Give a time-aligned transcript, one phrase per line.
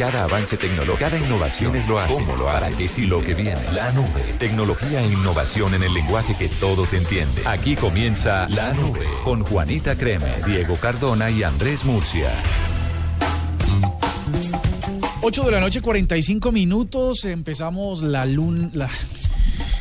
[0.00, 2.14] Cada avance tecnológico, cada innovación es lo hace.
[2.14, 2.64] ¿Cómo lo hace?
[2.64, 3.70] ¿Para qué sí lo que viene?
[3.70, 4.34] La nube.
[4.38, 7.46] Tecnología e innovación en el lenguaje que todos entienden.
[7.46, 12.32] Aquí comienza La Nube con Juanita Creme, Diego Cardona y Andrés Murcia.
[15.20, 17.26] 8 de la noche, 45 minutos.
[17.26, 18.70] Empezamos la luna.
[18.72, 18.88] La...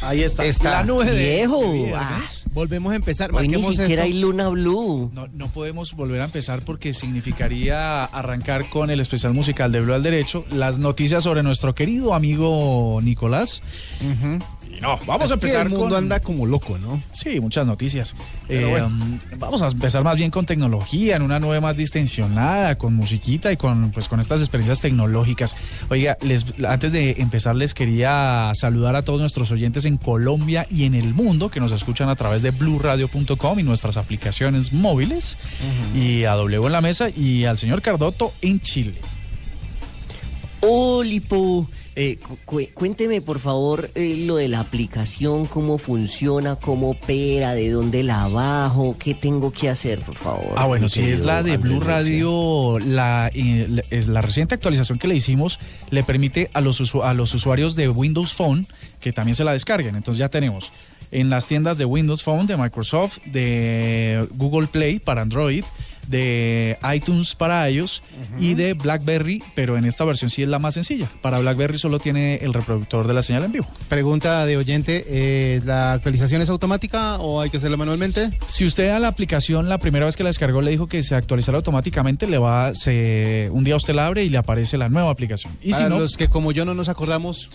[0.02, 0.46] Ahí está.
[0.46, 0.72] Está.
[0.72, 1.60] La nube de Viejo.
[1.72, 1.94] de.
[1.96, 2.22] Ah.
[2.54, 3.34] Volvemos a empezar.
[3.34, 4.04] Hoy ni siquiera esto.
[4.04, 5.12] hay luna blue.
[5.14, 9.94] No, no podemos volver a empezar porque significaría arrancar con el especial musical de Blue
[9.94, 13.62] al Derecho, las noticias sobre nuestro querido amigo Nicolás.
[14.02, 16.04] Y no, vamos Es a que empezar el mundo con...
[16.04, 17.02] anda como loco, ¿no?
[17.12, 18.16] Sí, muchas noticias.
[18.48, 18.88] Pero Eh, bueno.
[18.88, 23.52] um, vamos a empezar más bien con tecnología, en una nube más distensionada, con musiquita
[23.52, 25.56] y con, pues, con estas experiencias tecnológicas.
[25.90, 30.86] Oiga, les, antes de empezar les quería saludar a todos nuestros oyentes en Colombia y
[30.86, 35.38] en el mundo que nos escuchan a través de blueradio.com y nuestras aplicaciones móviles.
[35.96, 38.94] Y a W en la mesa y al señor Cardoto en Chile.
[40.62, 46.92] Olipo, eh, cu- cu- cuénteme por favor eh, lo de la aplicación, cómo funciona, cómo
[46.92, 50.54] opera, de dónde la bajo, qué tengo que hacer, por favor.
[50.56, 51.86] Ah, bueno, si es la de Andrés Blue.
[51.86, 56.80] Radio, la, eh, la- es la reciente actualización que le hicimos le permite a los,
[56.82, 58.66] usu- a los usuarios de Windows Phone
[59.00, 59.96] que también se la descarguen.
[59.96, 60.72] Entonces ya tenemos
[61.12, 65.64] en las tiendas de Windows Phone, de Microsoft, de Google Play para Android,
[66.10, 68.02] de iTunes para iOS
[68.40, 71.08] y de BlackBerry, pero en esta versión sí es la más sencilla.
[71.22, 73.68] Para BlackBerry solo tiene el reproductor de la señal en vivo.
[73.88, 78.32] Pregunta de oyente, eh, ¿la actualización es automática o hay que hacerla manualmente?
[78.48, 81.16] Si usted a la aplicación la primera vez que la descargó le dijo que se
[81.16, 85.10] actualizara automáticamente, le va se, un día usted la abre y le aparece la nueva
[85.10, 85.54] aplicación.
[85.62, 87.50] Y Para si no, los que como yo no nos acordamos,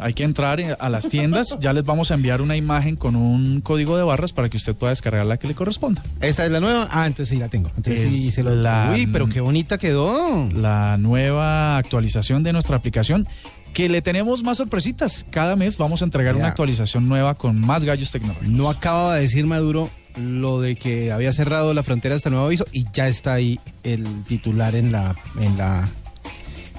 [0.00, 3.60] hay que entrar a las tiendas, ya les vamos a enviar una imagen con un
[3.60, 6.02] código de barras para que usted pueda descargar la que le corresponda.
[6.20, 6.88] ¿esta es la nueva?
[6.90, 7.70] Ah, entonces sí la tengo.
[7.76, 8.54] Entonces sí se lo...
[8.54, 10.48] la- Uy, pero qué bonita quedó.
[10.52, 13.26] La nueva actualización de nuestra aplicación
[13.72, 15.24] que le tenemos más sorpresitas.
[15.30, 16.40] Cada mes vamos a entregar Ya.
[16.40, 18.48] una actualización nueva con más gallos tecnológicos.
[18.48, 22.64] No acababa de decir Maduro lo de que había cerrado la frontera hasta nuevo aviso
[22.72, 25.88] y ya está ahí el titular en la en la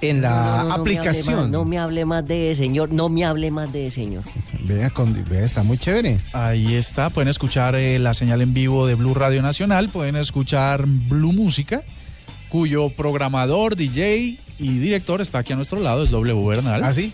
[0.02, 1.36] en la No, no, no, no me hable aplicación.
[1.36, 4.24] más, No me hable más de señor, no me hable más de señor.
[4.66, 6.18] Vea, con- vea, está muy chévere.
[6.34, 10.86] Ahí está, pueden escuchar eh, la señal en vivo de Blue Radio Nacional, pueden escuchar
[10.88, 11.84] Blue Música,
[12.50, 16.84] cuyo programador, DJ y director está aquí a nuestro lado, es W Bernal.
[16.84, 17.12] ¿Ah, sí?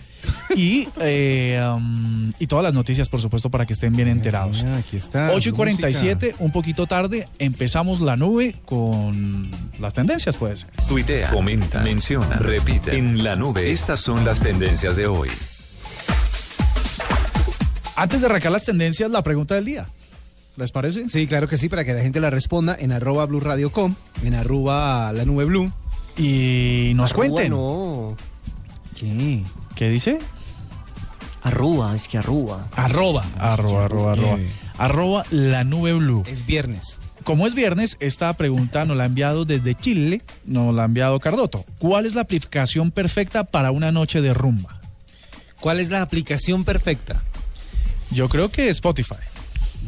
[0.54, 4.64] Y, eh, um, y todas las noticias, por supuesto, para que estén bien enterados.
[4.68, 5.30] Ah, aquí está.
[5.30, 5.56] 8 y música.
[5.56, 9.50] 47, un poquito tarde, empezamos la nube con
[9.80, 10.68] las tendencias, puede ser.
[10.88, 12.98] Tuitea, comenta, menciona, repite.
[12.98, 15.30] En la nube, estas son las tendencias de hoy.
[17.96, 19.88] Antes de arrancar las tendencias, la pregunta del día.
[20.56, 21.08] ¿Les parece?
[21.08, 23.94] Sí, claro que sí, para que la gente la responda en arroba blue radio com,
[24.22, 25.72] en arroba la nube blue.
[26.18, 27.50] Y nos cuenten.
[27.50, 28.16] no,
[28.98, 29.42] ¿Qué?
[29.74, 30.18] ¿Qué dice?
[31.42, 32.18] arrúa, es que.
[32.18, 32.66] Arroba.
[32.74, 33.84] Arroba, arroba,
[34.14, 34.38] que arroba.
[34.76, 36.22] Arroba la nube blue.
[36.26, 36.98] Es viernes.
[37.24, 41.20] Como es viernes, esta pregunta nos la ha enviado desde Chile, nos la ha enviado
[41.20, 41.64] Cardoto.
[41.78, 44.80] ¿Cuál es la aplicación perfecta para una noche de rumba?
[45.60, 47.22] ¿Cuál es la aplicación perfecta?
[48.10, 49.16] Yo creo que Spotify.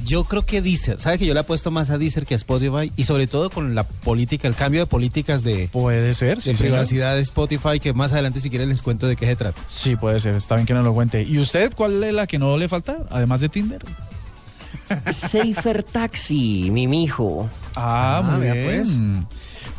[0.05, 0.99] Yo creo que Deezer.
[1.01, 2.91] ¿Sabe que yo le apuesto más a Deezer que a Spotify?
[2.97, 6.45] Y sobre todo con la política, el cambio de políticas de, Puede ser, de sí,
[6.57, 6.61] señor.
[6.61, 9.61] privacidad de Spotify, que más adelante si quieren les cuento de qué se trata.
[9.67, 11.23] Sí, puede ser, está bien que nos lo cuente.
[11.23, 13.83] ¿Y usted cuál es la que no le falta, además de Tinder?
[15.11, 17.49] Safer Taxi, mi mijo.
[17.77, 18.65] Ah, Ah, muy bien.
[18.65, 18.89] pues.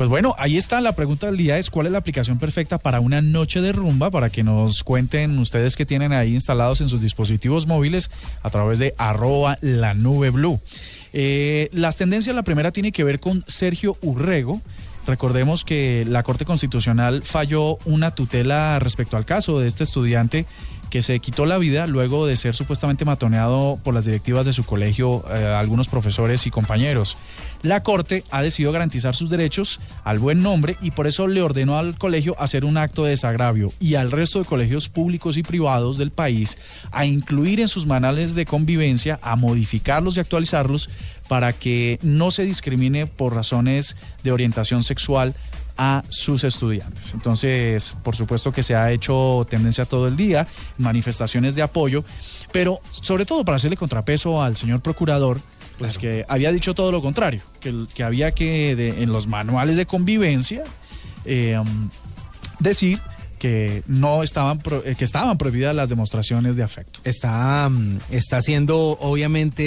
[0.02, 0.10] Pues.
[0.10, 3.22] bueno, ahí está la pregunta del día es cuál es la aplicación perfecta para una
[3.22, 7.68] noche de rumba para que nos cuenten ustedes que tienen ahí instalados en sus dispositivos
[7.68, 8.10] móviles
[8.42, 10.58] a través de arroba la nube blue.
[11.12, 14.60] Eh, las tendencias, la primera tiene que ver con Sergio Urrego.
[15.06, 20.46] Recordemos que la Corte Constitucional falló una tutela respecto al caso de este estudiante
[20.92, 24.62] que se quitó la vida luego de ser supuestamente matoneado por las directivas de su
[24.62, 27.16] colegio, eh, algunos profesores y compañeros.
[27.62, 31.78] La Corte ha decidido garantizar sus derechos al buen nombre y por eso le ordenó
[31.78, 35.96] al colegio hacer un acto de desagravio y al resto de colegios públicos y privados
[35.96, 36.58] del país
[36.90, 40.90] a incluir en sus manuales de convivencia, a modificarlos y actualizarlos
[41.26, 45.34] para que no se discrimine por razones de orientación sexual
[45.76, 47.12] a sus estudiantes.
[47.14, 50.46] Entonces, por supuesto que se ha hecho tendencia todo el día,
[50.78, 52.04] manifestaciones de apoyo,
[52.52, 55.40] pero sobre todo para hacerle contrapeso al señor procurador,
[55.78, 59.86] pues que había dicho todo lo contrario, que, había que de- en los manuales de
[59.86, 60.64] convivencia
[61.24, 61.88] eh, um,
[62.58, 63.00] decir
[63.38, 67.00] que no estaban pro- eh, que estaban prohibidas las demostraciones de afecto.
[67.02, 69.62] Está, mm, está siendo obviamente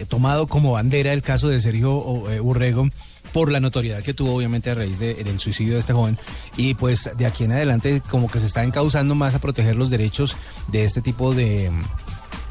[0.00, 2.88] eh, tomado como bandera el caso de Sergio Urrego
[3.32, 6.18] por la notoriedad que tuvo obviamente a raíz de- del suicidio de este joven
[6.56, 9.90] y pues de aquí en adelante como que se está encauzando más a proteger los
[9.90, 10.36] derechos
[10.68, 11.82] de este tipo de mm,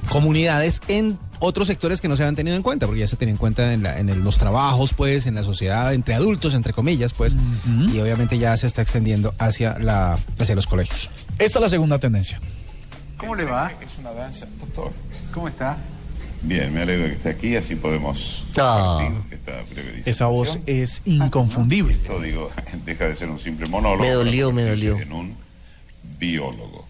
[0.09, 3.31] comunidades en otros sectores que no se habían tenido en cuenta porque ya se tenía
[3.33, 6.73] en cuenta en, la- en el- los trabajos pues en la sociedad entre adultos entre
[6.73, 7.35] comillas pues
[7.93, 11.97] y obviamente ya se está extendiendo hacia la hacia los colegios Esta es la segunda
[11.99, 12.39] tendencia.
[13.17, 13.71] ¿Cómo le va?
[13.81, 14.91] Es una danza, doctor.
[15.31, 15.77] ¿Cómo está?
[16.43, 18.97] Bien, me alegro de que esté aquí, así podemos Ah.
[18.99, 20.01] compartir esta breve disertación.
[20.05, 21.93] Esa voz es inconfundible.
[21.93, 22.49] Esto, digo,
[22.85, 24.03] deja de ser un simple monólogo.
[24.03, 24.97] Me dolió, me dolió.
[24.99, 25.35] En un
[26.19, 26.85] biólogo.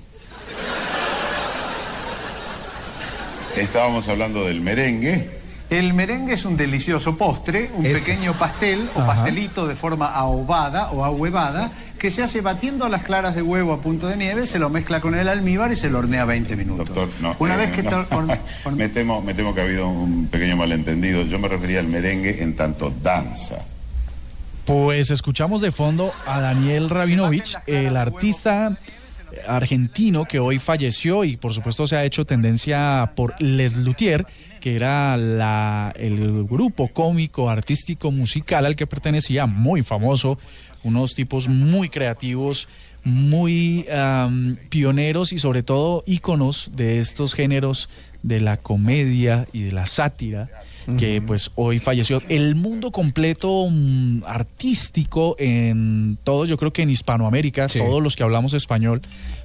[3.57, 5.42] Estábamos hablando del merengue.
[5.69, 9.15] El merengue es un delicioso postre, un pequeño pastel o Ajá.
[9.15, 11.71] pastelito de forma ahobada o ahuevada
[12.01, 15.01] que se hace batiendo las claras de huevo a punto de nieve, se lo mezcla
[15.01, 16.88] con el almíbar y se lo hornea 20 minutos.
[16.88, 17.36] Doctor, no.
[17.38, 17.89] Una eh, vez que no.
[18.01, 21.21] está horne- horne- me, temo, me temo que ha habido un pequeño malentendido.
[21.27, 23.57] Yo me refería al merengue en tanto danza.
[24.65, 28.75] Pues escuchamos de fondo a Daniel Rabinovich, el artista
[29.48, 34.25] argentino que hoy falleció y por supuesto se ha hecho tendencia por Les Luthier,
[34.59, 40.39] que era la, el grupo cómico, artístico, musical al que pertenecía, muy famoso,
[40.83, 42.68] unos tipos muy creativos,
[43.04, 43.86] muy
[44.69, 47.89] pioneros y sobre todo íconos de estos géneros
[48.24, 50.50] de la comedia y de la sátira
[51.00, 52.22] que pues hoy falleció.
[52.28, 57.80] El mundo completo mm, artístico en todos, yo creo que en Hispanoamérica, Sí.
[57.80, 59.01] todos los que hablamos español,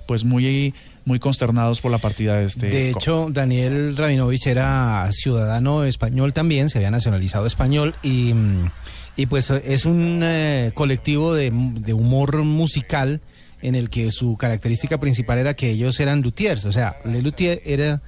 [0.07, 0.75] pues muy,
[1.05, 2.67] muy consternados por la partida de este.
[2.69, 8.71] De hecho, Daniel Rabinovich era ciudadano español también, se había nacionalizado español y, mm,
[9.17, 13.21] y pues es un eh, colectivo de, de humor musical
[13.63, 17.63] en el que su característica principal era que ellos eran luthiers, o sea, Le Luthier
[17.65, 18.03] era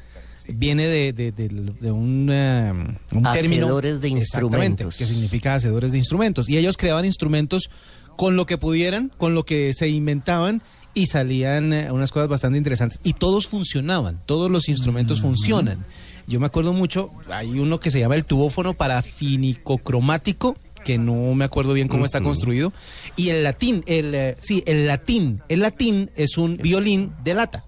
[0.47, 2.71] viene de, de- de- de un, eh,
[3.13, 4.97] un término Hacedores de instrumentos.
[4.97, 7.69] que significa hacedores de instrumentos y ellos creaban instrumentos
[8.17, 10.63] con lo que pudieran, con lo que se inventaban
[10.95, 15.85] y salían eh, unas cosas bastante interesantes y todos funcionaban, todos los instrumentos funcionan.
[16.27, 21.45] Yo me acuerdo mucho, hay uno que se llama el tubófono parafinicocromático que no me
[21.45, 22.73] acuerdo bien cómo está construido
[23.17, 27.65] y el latín, el eh, sí, el latín, el latín es un violín de lata.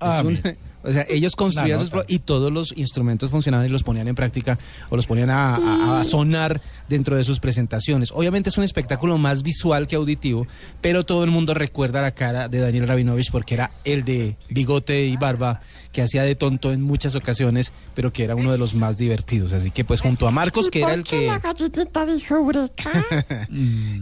[0.00, 0.58] Ah, Es un- bien.
[0.84, 4.58] o sea, ellos construían sus y todos los instrumentos funcionaban y los ponían en práctica
[4.90, 8.10] o los ponían a, a- a sonar dentro de sus presentaciones.
[8.12, 10.46] Obviamente es un espectáculo más visual que auditivo,
[10.82, 15.04] pero todo el mundo recuerda la cara de Daniel Rabinovich porque era el de bigote
[15.06, 15.60] y barba
[15.94, 19.52] que hacía de tonto en muchas ocasiones, pero que era uno de los más divertidos.
[19.54, 21.28] Así que pues junto a Marcos, que era el que...
[21.28, 23.06] la galletita dijo Eureka?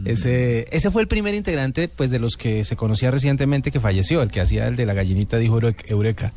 [0.05, 4.23] Ese, ese fue el primer integrante pues de los que se conocía recientemente que falleció,
[4.23, 6.33] el que hacía el de la gallinita dijo Eure- Eureka.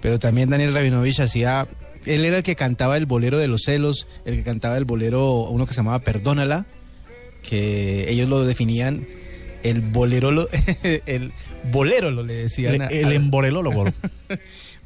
[0.00, 1.66] Pero también Daniel Rabinovich hacía,
[2.04, 5.44] él era el que cantaba el bolero de los celos, el que cantaba el bolero,
[5.48, 6.66] uno que se llamaba Perdónala,
[7.42, 9.06] que ellos lo definían
[9.62, 10.48] el bolero, lo-
[11.06, 11.32] el
[11.72, 12.74] bolero lo le decían.
[12.74, 13.86] el, a- el emborelólogo.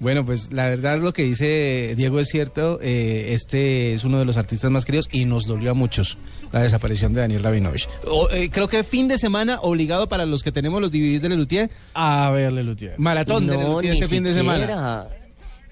[0.02, 2.78] bueno, pues la verdad lo que dice Diego es cierto.
[2.82, 6.18] eh, este es uno de los artistas más queridos y nos dolió a muchos
[6.52, 7.88] la desaparición de Daniel Rabinovich.
[8.06, 11.28] O, eh, creo que fin de semana obligado para los que tenemos los DVDs de
[11.30, 11.70] Lelutier.
[11.94, 12.94] A ver, Lelutier.
[12.98, 15.06] Maratón de No, Lelutier ni este fin de semana.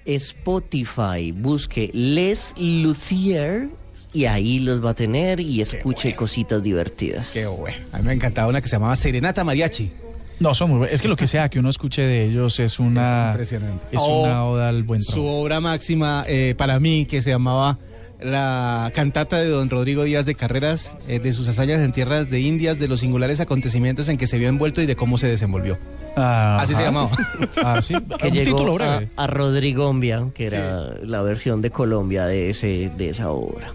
[0.05, 3.69] Spotify, busque Les Luthier
[4.13, 7.31] y ahí los va a tener y escuche cositas divertidas.
[7.31, 7.77] Qué bueno.
[7.91, 9.91] A mí me encantaba una que se llamaba Serenata Mariachi.
[10.41, 10.95] No, son muy buenos.
[10.95, 13.03] Es que lo que sea que uno escuche de ellos es una.
[13.03, 13.85] Es impresionante.
[13.91, 17.77] Es O una oda al buen Su obra máxima eh, para mí que se llamaba
[18.19, 22.39] la cantata de don Rodrigo Díaz de Carreras, eh, de sus hazañas en tierras de
[22.39, 25.27] Indias, de los singulares acontecimientos en que se vio envuelto y de cómo se
[26.15, 26.59] desembolvió.
[26.59, 27.09] Así se llamaba.
[27.63, 27.93] Ah, sí.
[27.93, 29.11] que un título llegó a, breve.
[29.15, 33.71] a Rodrigombia, que era la versión de Colombia de ese de esa obra.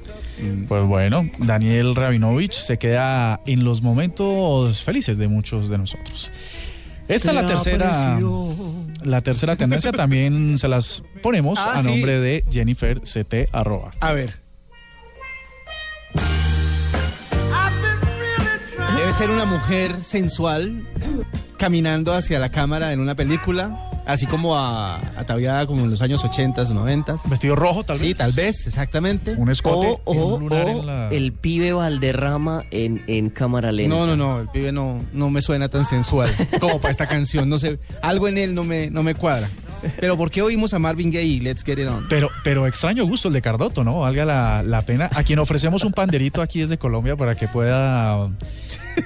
[0.69, 6.31] Pues bueno, Daniel Rabinovich se queda en los momentos felices de muchos de nosotros.
[7.09, 8.19] Esta es la tercera,
[9.03, 9.93] la tercera tendencia.
[9.93, 11.89] También se las ponemos Ah, a sí.
[11.89, 13.93] nombre de Jennifer CT arroba.
[14.01, 14.46] A ver.
[19.19, 20.87] Ser una mujer sensual
[21.57, 26.23] caminando hacia la cámara en una película, así como a- ataviada como en los años
[26.23, 27.17] 80 o 90.
[27.25, 28.09] Vestido rojo, tal vez.
[28.09, 29.33] Sí, tal vez, exactamente.
[29.33, 33.97] Un escote O, o- lunar o en la- el pibe Valderrama en, en cámara lenta.
[33.97, 36.31] No, no, no, el pibe no, no me suena tan sensual
[36.61, 37.49] como para esta canción.
[37.49, 39.49] No sé, algo en él no me, no me cuadra.
[40.01, 42.07] Pero ¿por qué oímos a Marvin Gaye y Let's Get It On?
[42.09, 44.01] Pero, pero extraño gusto el de Cardoto, ¿no?
[44.01, 45.11] Valga la, la pena.
[45.13, 48.31] A quien ofrecemos un panderito aquí desde Colombia para que pueda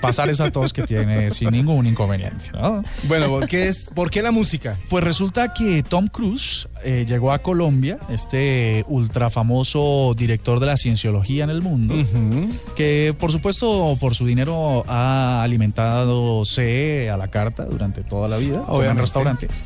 [0.01, 2.83] pasar esa tos que tiene sin ningún inconveniente, ¿no?
[3.05, 4.77] Bueno, ¿por qué, es, ¿por qué la música?
[4.89, 10.77] Pues resulta que Tom Cruise eh, llegó a Colombia, este ultra famoso director de la
[10.77, 11.95] cienciología en el mundo,
[12.77, 18.37] que por supuesto por su dinero ha alimentado C a la carta durante toda la
[18.37, 19.65] vida, en restaurantes.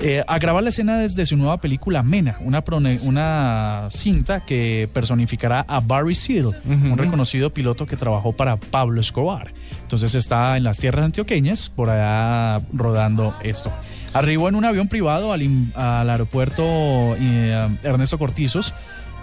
[0.00, 4.88] Eh, a grabar la escena desde su nueva película Mena, una, prone- una cinta que
[4.92, 9.52] personificará a Barry Seal, un reconocido piloto que trabajó para Pablo Escobar.
[9.82, 13.72] Entonces está en las tierras antioqueñas, por allá rodando esto.
[14.14, 15.42] Arribó en un avión privado al,
[15.74, 18.72] al aeropuerto eh, Ernesto Cortizos.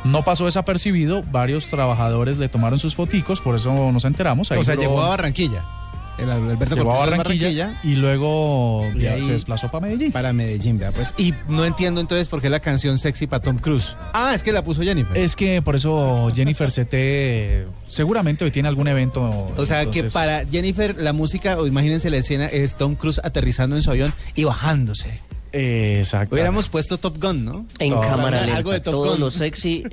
[0.03, 4.51] No pasó desapercibido, varios trabajadores le tomaron sus foticos, por eso nos enteramos.
[4.51, 5.63] Ahí o sea, duró- llegó a Barranquilla.
[6.17, 9.86] El Alberto llegó a Cortés de Barranquilla, y luego Y ya ahí- se desplazó para
[9.88, 10.12] Medellín.
[10.12, 11.13] Para Medellín, vea, pues.
[11.17, 13.95] Y no entiendo entonces por qué la canción sexy para Tom Cruise.
[14.13, 15.17] Ah, es que la puso Jennifer.
[15.17, 19.51] Es que por eso Jennifer CT seguramente hoy tiene algún evento.
[19.57, 23.75] o sea, que para Jennifer la música, o imagínense la escena, es Tom Cruise aterrizando
[23.75, 25.19] en su avión y bajándose.
[25.51, 26.36] Exacto.
[26.36, 27.65] Hubiéramos puesto Top Gun, ¿no?
[27.79, 28.57] En cámara lenta.
[28.57, 29.19] Algo de Top Todo Gun.
[29.19, 29.84] lo sexy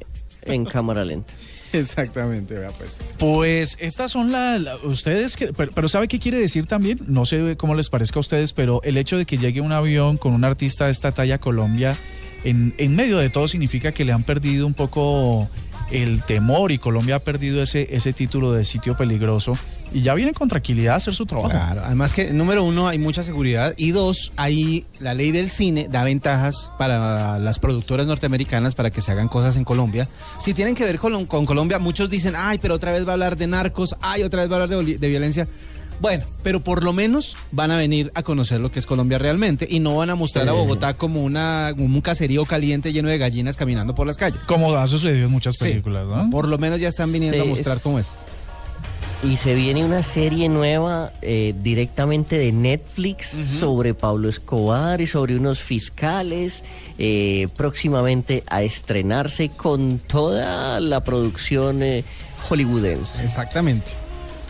[0.43, 1.35] en cámara lenta.
[1.79, 3.00] Exactamente, vea, pues.
[3.19, 4.62] Pues estas son las...
[4.85, 6.99] ustedes, que, pero, pero ¿sabe qué quiere decir también?
[7.07, 10.17] No sé cómo les parezca a ustedes, pero el hecho de que llegue un avión
[10.17, 11.97] con un artista de esta talla a Colombia,
[12.45, 15.49] en, en medio de todo significa que le han perdido un poco
[15.93, 19.57] el temor y Colombia ha perdido ese, ese título de sitio peligroso
[19.93, 21.51] y ya vienen con tranquilidad a hacer su trabajo.
[21.51, 25.89] Claro, además que número uno hay mucha seguridad y dos, ahí la ley del cine
[25.91, 30.09] da ventajas para las productoras norteamericanas para que se hagan cosas en Colombia.
[30.39, 33.13] Si tienen que ver con, con Colombia, muchos dicen, ay, pero otra vez va a
[33.15, 35.47] hablar de narcos, ay, otra vez va a hablar de, de violencia.
[36.01, 39.67] Bueno, pero por lo menos van a venir a conocer lo que es Colombia realmente
[39.71, 40.53] y no van a mostrar a.
[40.53, 44.43] Bogotá como una, como un caserío caliente lleno de gallinas caminando por las calles.
[44.45, 45.65] Como ha sucedido en muchas Sí.
[45.67, 46.29] películas, ¿no?
[46.31, 48.25] Por lo menos ya están viniendo a mostrar es- cómo es.
[49.25, 53.29] Y se viene una serie nueva eh, directamente de Netflix
[53.61, 56.65] sobre Pablo Escobar y sobre unos fiscales
[56.99, 62.03] eh, próximamente a estrenarse con toda la producción eh,
[62.49, 63.25] hollywoodense.
[63.25, 63.93] Exactamente.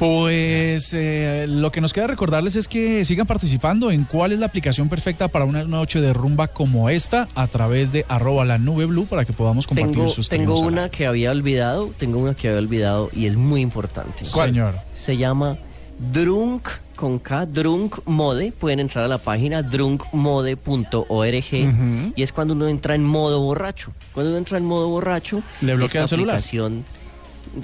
[0.02, 4.46] Pues eh, lo que nos queda recordarles es que sigan participando en cuál es la
[4.46, 8.86] aplicación perfecta para una noche de rumba como esta a través de arroba la nube
[8.86, 12.48] blue para que podamos compartir Tengo, sus tengo una que había olvidado, tengo una que
[12.48, 14.24] había olvidado y es muy importante.
[14.32, 14.74] ¿Cuál, señor?
[14.92, 15.56] Se llama
[16.12, 16.66] Drunk
[16.96, 18.50] con K, Drunk Mode.
[18.58, 21.52] Pueden entrar a la página drunkmode.org
[22.16, 23.92] y es cuando uno entra en modo borracho.
[24.12, 26.34] Cuando uno entra en modo borracho, ¿Le bloquea esta el celular?
[26.38, 26.84] aplicación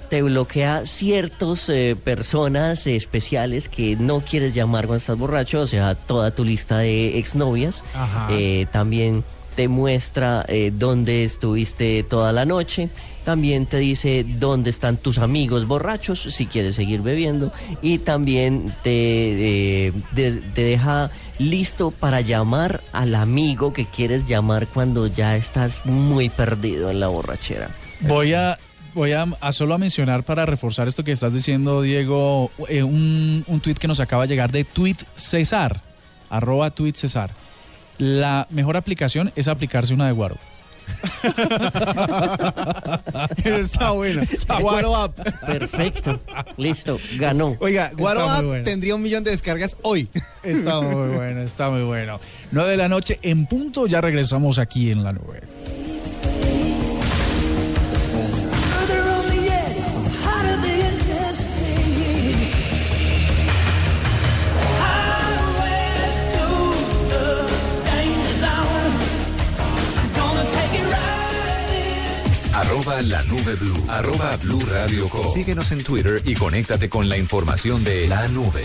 [0.09, 1.71] te bloquea ciertas
[2.05, 6.79] personas eh, especiales que no quieres llamar cuando estás borracho, o sea, toda tu lista
[6.79, 7.85] de exnovias.
[8.31, 9.25] Eh, también
[9.59, 12.91] te muestra eh, dónde estuviste toda la noche.
[13.25, 17.53] También te dice dónde están tus amigos borrachos si quieres seguir bebiendo.
[17.83, 25.09] Y también te, eh, te deja listo para llamar al amigo que quieres llamar cuando
[25.09, 27.75] ya estás muy perdido en la borrachera.
[28.03, 28.59] Voy a
[28.95, 33.45] voy a, a solo a mencionar para reforzar esto que estás diciendo, Diego, eh, un,
[33.47, 35.81] un tuit que nos acaba de llegar de Tweet César,
[36.31, 37.31] arroba Tweet César.
[37.99, 40.37] La mejor aplicación es aplicarse una de Guaro.
[43.45, 44.23] Está bueno.
[44.61, 45.19] Guaro App.
[45.47, 46.21] Perfecto.
[46.57, 46.99] Listo.
[47.19, 47.57] Ganó.
[47.61, 48.65] Oiga, Guaro Está App bueno.
[48.65, 50.09] tendría un millón de descargas hoy.
[50.43, 52.21] Está muy bueno, está muy bueno.
[52.53, 55.43] 9 de la noche en punto, ya regresamos aquí en la nube.
[72.59, 73.85] Arroba la nube blue.
[73.87, 75.33] Arroba blue radio com.
[75.33, 78.65] Síguenos en Twitter y conéctate con la información de la nube.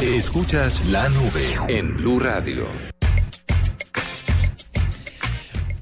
[0.00, 2.66] Escuchas la nube en Blue Radio.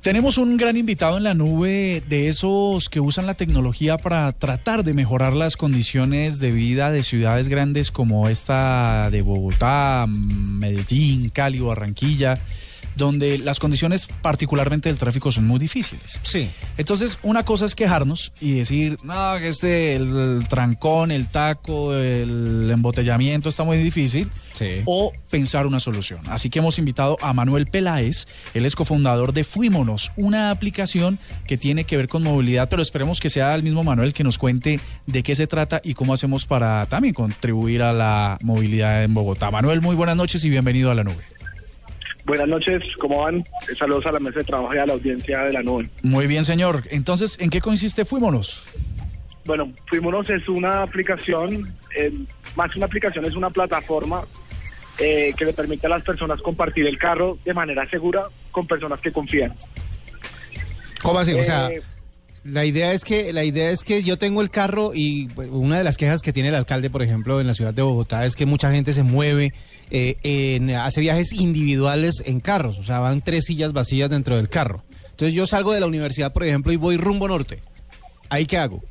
[0.00, 4.82] Tenemos un gran invitado en la nube de esos que usan la tecnología para tratar
[4.82, 11.60] de mejorar las condiciones de vida de ciudades grandes como esta de Bogotá, Medellín, Cali,
[11.60, 12.34] Barranquilla,
[12.96, 16.20] donde las condiciones particularmente del tráfico son muy difíciles.
[16.22, 16.50] Sí.
[16.76, 21.94] Entonces, una cosa es quejarnos y decir, no, que este, el, el trancón, el taco,
[21.94, 24.30] el embotellamiento está muy difícil.
[24.54, 24.82] Sí.
[24.84, 26.20] O pensar una solución.
[26.28, 31.56] Así que hemos invitado a Manuel Peláez, él es cofundador de Fuímonos, una aplicación que
[31.56, 34.80] tiene que ver con movilidad, pero esperemos que sea el mismo Manuel que nos cuente
[35.06, 39.50] de qué se trata y cómo hacemos para también contribuir a la movilidad en Bogotá.
[39.50, 41.24] Manuel, muy buenas noches y bienvenido a la nube.
[42.24, 43.44] Buenas noches, ¿cómo van?
[43.78, 45.90] Saludos a la mesa de trabajo y a la audiencia de la nube.
[46.02, 46.84] Muy bien, señor.
[46.90, 48.68] Entonces, ¿en qué consiste Fuímonos?
[49.44, 52.12] Bueno, Fuímonos es una aplicación, eh,
[52.54, 54.24] más que una aplicación, es una plataforma
[54.98, 59.00] eh, que le permite a las personas compartir el carro de manera segura con personas
[59.00, 59.54] que confían.
[61.02, 61.34] ¿Cómo así?
[61.34, 61.82] O sea, Eh,
[62.44, 65.78] la idea es que la idea es que yo tengo el carro y pues, una
[65.78, 68.34] de las quejas que tiene el alcalde, por ejemplo, en la ciudad de Bogotá es
[68.34, 69.52] que mucha gente se mueve,
[69.90, 74.48] eh, en- hace viajes individuales en carros, o sea, van tres sillas vacías dentro del
[74.48, 74.82] carro.
[75.10, 77.60] Entonces yo salgo de la universidad, por ejemplo, y voy rumbo norte.
[78.28, 78.82] ¿Ahí qué hago?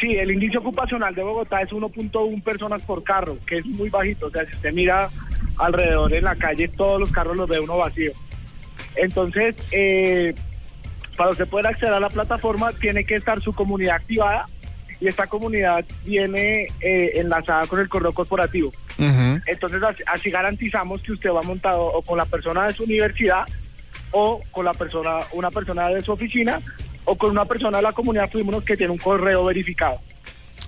[0.00, 4.26] Sí, el índice ocupacional de Bogotá es 1.1 personas por carro, que es muy bajito.
[4.26, 5.10] O sea, si usted mira
[5.58, 8.12] alrededor en la calle, todos los carros los ve uno vacío.
[8.96, 10.34] Entonces, eh,
[11.16, 14.44] para usted poder acceder a la plataforma, tiene que estar su comunidad activada
[15.00, 18.72] y esta comunidad viene eh, enlazada con el correo corporativo.
[18.98, 23.42] Entonces, así, así garantizamos que usted va montado o con la persona de su universidad
[24.12, 26.60] o con la persona, una persona de su oficina
[27.04, 30.00] o con una persona de la comunidad Fuímonos que tiene un correo verificado.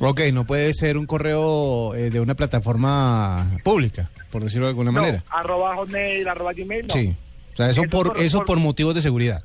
[0.01, 4.91] Ok, no puede ser un correo eh, de una plataforma pública, por decirlo de alguna
[4.91, 5.23] No, manera.
[5.31, 6.95] arroba hotmail, arroba gmail, no.
[6.95, 7.15] Sí.
[7.53, 9.45] O sea, eso por, por- eso por- por motivos de seguridad.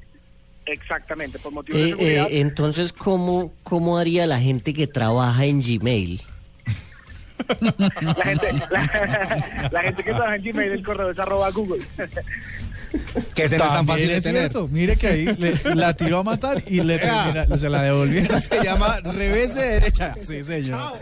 [0.71, 2.27] Exactamente, por motivos de Eh, seguridad.
[2.29, 6.21] eh, entonces, ¿cómo, ¿cómo haría la gente que trabaja en Gmail?
[7.59, 11.81] la, gente, la, la gente que trabaja en Gmail, el correo es arroba Google.
[13.35, 14.41] Que ese no es tan fácil de es tener.
[14.41, 14.67] cierto.
[14.67, 18.19] Mire que ahí le- la tiró a matar y le termina- se la devolvió.
[18.21, 20.13] Eso se llama revés de derecha.
[20.15, 20.93] Sí, señor.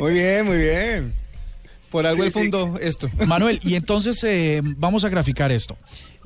[0.00, 1.14] Muy bien, muy bien.
[1.90, 3.08] Por algo él fundó esto.
[3.26, 5.76] Manuel, y entonces eh, vamos a graficar esto.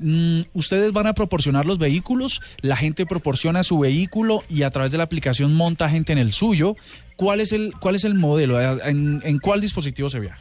[0.03, 4.91] Mm, ustedes van a proporcionar los vehículos, la gente proporciona su vehículo y a través
[4.91, 6.75] de la aplicación monta gente en el suyo.
[7.15, 8.59] ¿Cuál es el, cuál es el modelo?
[8.59, 10.39] ¿En, en cuál dispositivo se viaja?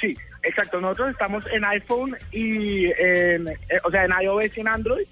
[0.00, 0.80] Sí, exacto.
[0.80, 5.06] Nosotros estamos en iPhone y en, eh, o sea, en iOS y en Android.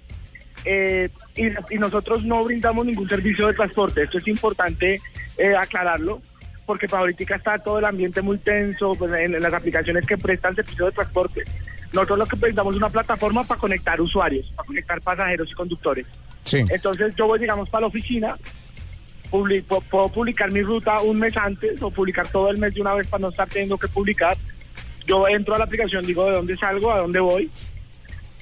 [0.65, 4.03] eh, y, y nosotros no brindamos ningún servicio de transporte.
[4.03, 4.97] Esto es importante
[5.37, 6.21] eh, aclararlo,
[6.65, 10.17] porque para ahorita está todo el ambiente muy tenso pues, en, en las aplicaciones que
[10.17, 11.43] prestan servicio de transporte.
[11.93, 16.05] Nosotros lo que brindamos es una plataforma para conectar usuarios, para conectar pasajeros y conductores.
[16.43, 16.63] Sí.
[16.69, 18.37] Entonces yo voy, digamos, para la oficina,
[19.31, 22.81] publi- pu- puedo publicar mi ruta un mes antes o publicar todo el mes de
[22.81, 24.37] una vez para no estar teniendo que publicar.
[25.07, 27.49] Yo entro a la aplicación, digo de dónde salgo, a dónde voy.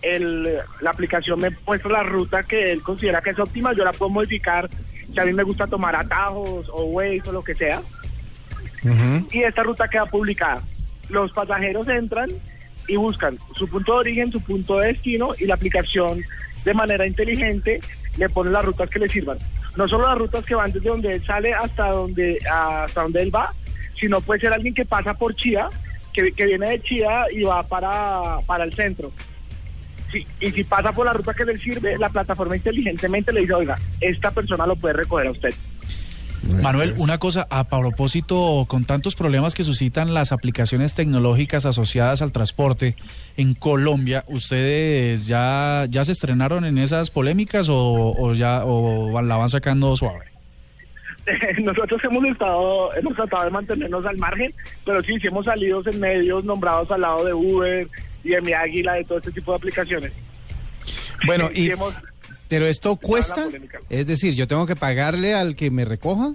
[0.02, 0.44] El,
[0.82, 4.10] la aplicación me muestra la ruta que él considera que es óptima, yo la puedo
[4.10, 4.70] modificar
[5.14, 7.82] si a mí me gusta tomar atajos o Waze o lo que sea.
[9.32, 10.62] Y esta ruta queda publicada.
[11.10, 12.30] Los pasajeros entran
[12.88, 16.22] y buscan su punto de origen, su punto de destino y la aplicación
[16.66, 17.80] de manera inteligente
[18.18, 19.38] le pone las rutas que le sirvan.
[19.76, 23.34] No solo las rutas que van desde donde él sale hasta donde hasta donde él
[23.34, 23.50] va,
[23.96, 25.70] sino puede ser alguien que pasa por Chía,
[26.12, 29.12] que, que viene de Chía y va para, para el centro.
[30.12, 33.54] Sí, y si pasa por la ruta que le sirve, la plataforma inteligentemente le dice,
[33.54, 35.54] oiga, esta persona lo puede recoger a usted.
[36.62, 42.32] Manuel, una cosa, a propósito, con tantos problemas que suscitan las aplicaciones tecnológicas asociadas al
[42.32, 42.96] transporte
[43.38, 49.38] en Colombia, ¿ustedes ya, ya se estrenaron en esas polémicas o, o ya o la
[49.38, 50.26] van sacando suave?
[51.64, 54.54] Nosotros hemos estado, hemos tratado de mantenernos al margen,
[54.86, 57.88] pero sí, sí hemos salido en medios nombrados al lado de Uber
[58.26, 60.12] y de Mi Águila, de todo este tipo de aplicaciones.
[61.26, 61.94] Bueno, Sí, y sí hemos-
[62.48, 63.48] pero esto cuesta,
[63.90, 66.32] es decir, yo tengo que pagarle al que me recoja.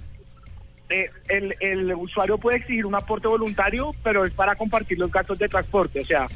[0.90, 5.38] eh, el, el usuario puede exigir un aporte voluntario, pero es para compartir los gastos
[5.38, 6.26] de transporte, o sea,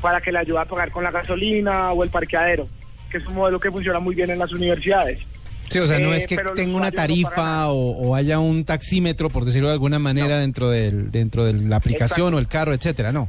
[0.00, 2.64] para que le ayude a pagar con la gasolina o el parqueadero,
[3.10, 5.20] que es un modelo que funciona muy bien en las universidades.
[5.68, 8.14] Sí, o sea, no Eh, es que pero el tenga una no tarifa o, o
[8.14, 12.36] haya un taxímetro, por decirlo de alguna manera, dentro del dentro de la aplicación Exacto.
[12.36, 13.28] o el carro, etcétera, no.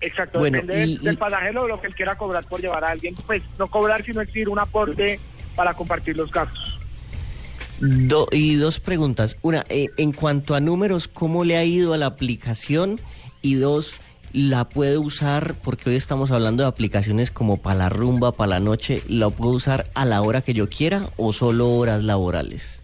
[0.00, 2.84] Exacto, Bueno, depende del- y- del y- pasajero lo que él quiera cobrar por llevar
[2.84, 5.18] a alguien, pues no cobrar, sino exigir un aporte
[5.54, 6.78] para compartir los gastos.
[7.78, 9.36] Do- y dos preguntas.
[9.42, 12.98] Una, eh, en cuanto a números, ¿cómo le ha ido a la aplicación?
[13.42, 14.00] Y dos,
[14.32, 15.54] ¿la puede usar?
[15.62, 19.02] Porque hoy estamos hablando de aplicaciones como para la rumba, para la noche.
[19.08, 22.82] ¿La puedo usar a la hora que yo quiera o solo horas laborales?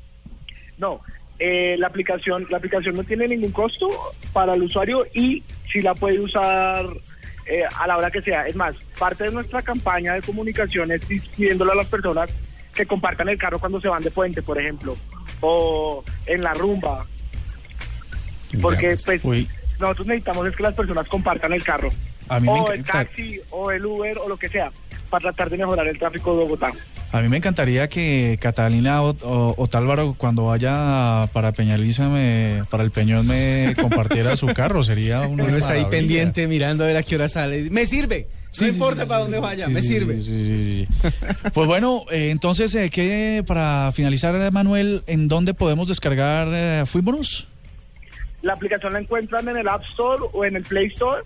[0.76, 1.00] No,
[1.44, 3.88] eh, la aplicación la aplicación no tiene ningún costo
[4.32, 6.86] para el usuario y si la puede usar
[7.46, 8.46] eh, a la hora que sea.
[8.46, 12.30] Es más, parte de nuestra campaña de comunicación es pidiéndole a las personas
[12.72, 14.96] que compartan el carro cuando se van de puente, por ejemplo,
[15.40, 17.06] o en la rumba,
[18.60, 19.48] porque pues Uy.
[19.80, 21.88] nosotros necesitamos es que las personas compartan el carro,
[22.28, 23.04] A mí me o el encanta.
[23.04, 24.70] taxi, o el Uber, o lo que sea,
[25.12, 26.72] para tratar de mejorar el tráfico de Bogotá.
[27.12, 32.82] A mí me encantaría que Catalina o, o- Otálvaro cuando vaya para Peñaliza, me- para
[32.82, 34.82] el Peñón, me compartiera su carro.
[34.82, 37.68] Sería una Uno está ahí pendiente mirando a ver a qué hora sale.
[37.70, 38.26] Me sirve.
[38.50, 40.22] Sí, no sí, importa sí, para sí, dónde vaya, sí, me sirve.
[40.22, 41.08] sí, sí, sí, sí.
[41.52, 47.46] Pues bueno, eh, entonces, eh, ¿qué, para finalizar, Manuel, ¿en dónde podemos descargar eh, Fuimos?
[48.42, 51.22] La aplicación la encuentran en el App Store o en el Play Store,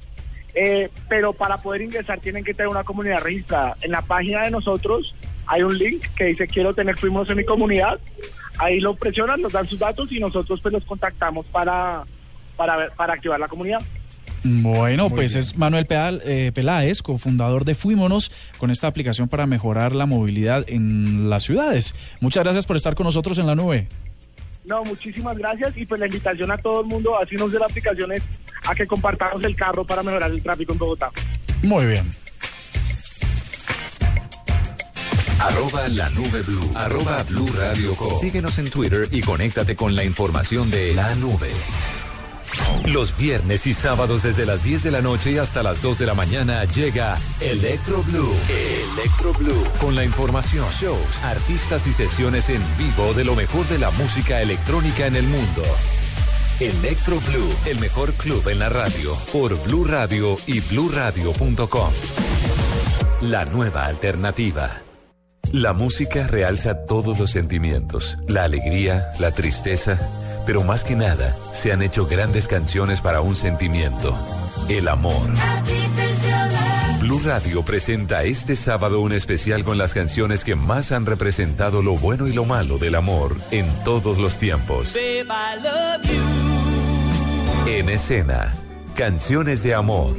[0.56, 3.76] eh, pero para poder ingresar tienen que tener una comunidad registrada.
[3.82, 5.14] En la página de nosotros
[5.46, 8.00] hay un link que dice quiero tener Fuimos en mi comunidad.
[8.58, 12.04] Ahí lo presionan, nos dan sus datos y nosotros pues los contactamos para,
[12.56, 13.78] para, ver- para activar la comunidad.
[14.44, 19.94] Bueno, pues es Manuel Pedal- eh, Peláez, cofundador de Fuímonos, con esta aplicación para mejorar
[19.94, 21.94] la movilidad en las ciudades.
[22.20, 23.88] Muchas gracias por estar con nosotros en la nube.
[24.66, 27.66] No, muchísimas gracias y pues la invitación a todo el mundo, así nos de la
[27.66, 28.22] aplicación es
[28.66, 31.10] a que compartamos el carro para mejorar el tráfico en Bogotá.
[31.62, 32.10] Muy bien.
[35.38, 36.72] Arroba la nube blue.
[36.74, 38.12] Arroba blue radio com.
[38.18, 41.50] Síguenos en Twitter y conéctate con la información de la nube.
[42.86, 46.06] Los viernes y sábados desde las 10 de la noche y hasta las 2 de
[46.06, 48.34] la mañana llega Electro Blue.
[48.94, 49.64] Electro Blue.
[49.80, 54.40] Con la información, shows, artistas y sesiones en vivo de lo mejor de la música
[54.40, 55.62] electrónica en el mundo.
[56.60, 61.92] Electro Blue, el mejor club en la radio, por Blue Radio y bluradio.com.
[63.20, 64.82] La nueva alternativa.
[65.52, 70.00] La música realza todos los sentimientos, la alegría, la tristeza,
[70.46, 74.16] pero más que nada se han hecho grandes canciones para un sentimiento,
[74.68, 75.28] el amor.
[77.00, 81.96] Blue Radio presenta este sábado un especial con las canciones que más han representado lo
[81.96, 84.94] bueno y lo malo del amor en todos los tiempos.
[84.94, 87.70] Babe, I love you.
[87.70, 88.54] En escena,
[88.94, 90.16] canciones de amor.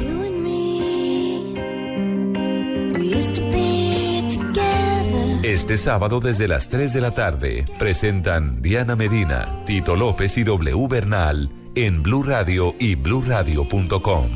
[5.68, 10.88] Este sábado desde las 3 de la tarde presentan Diana Medina, Tito López y W
[10.88, 14.30] Bernal en Blue Radio y bluradio.com.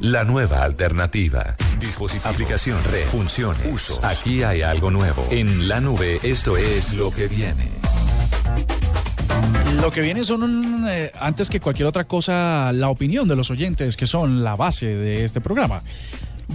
[0.00, 1.56] La nueva alternativa.
[1.78, 4.00] Dispositivo, aplicación, red, funciones, uso.
[4.02, 5.26] Aquí hay algo nuevo.
[5.30, 7.68] En la nube, esto es lo que viene.
[9.82, 13.50] Lo que viene son, un, eh, antes que cualquier otra cosa, la opinión de los
[13.50, 15.82] oyentes, que son la base de este programa.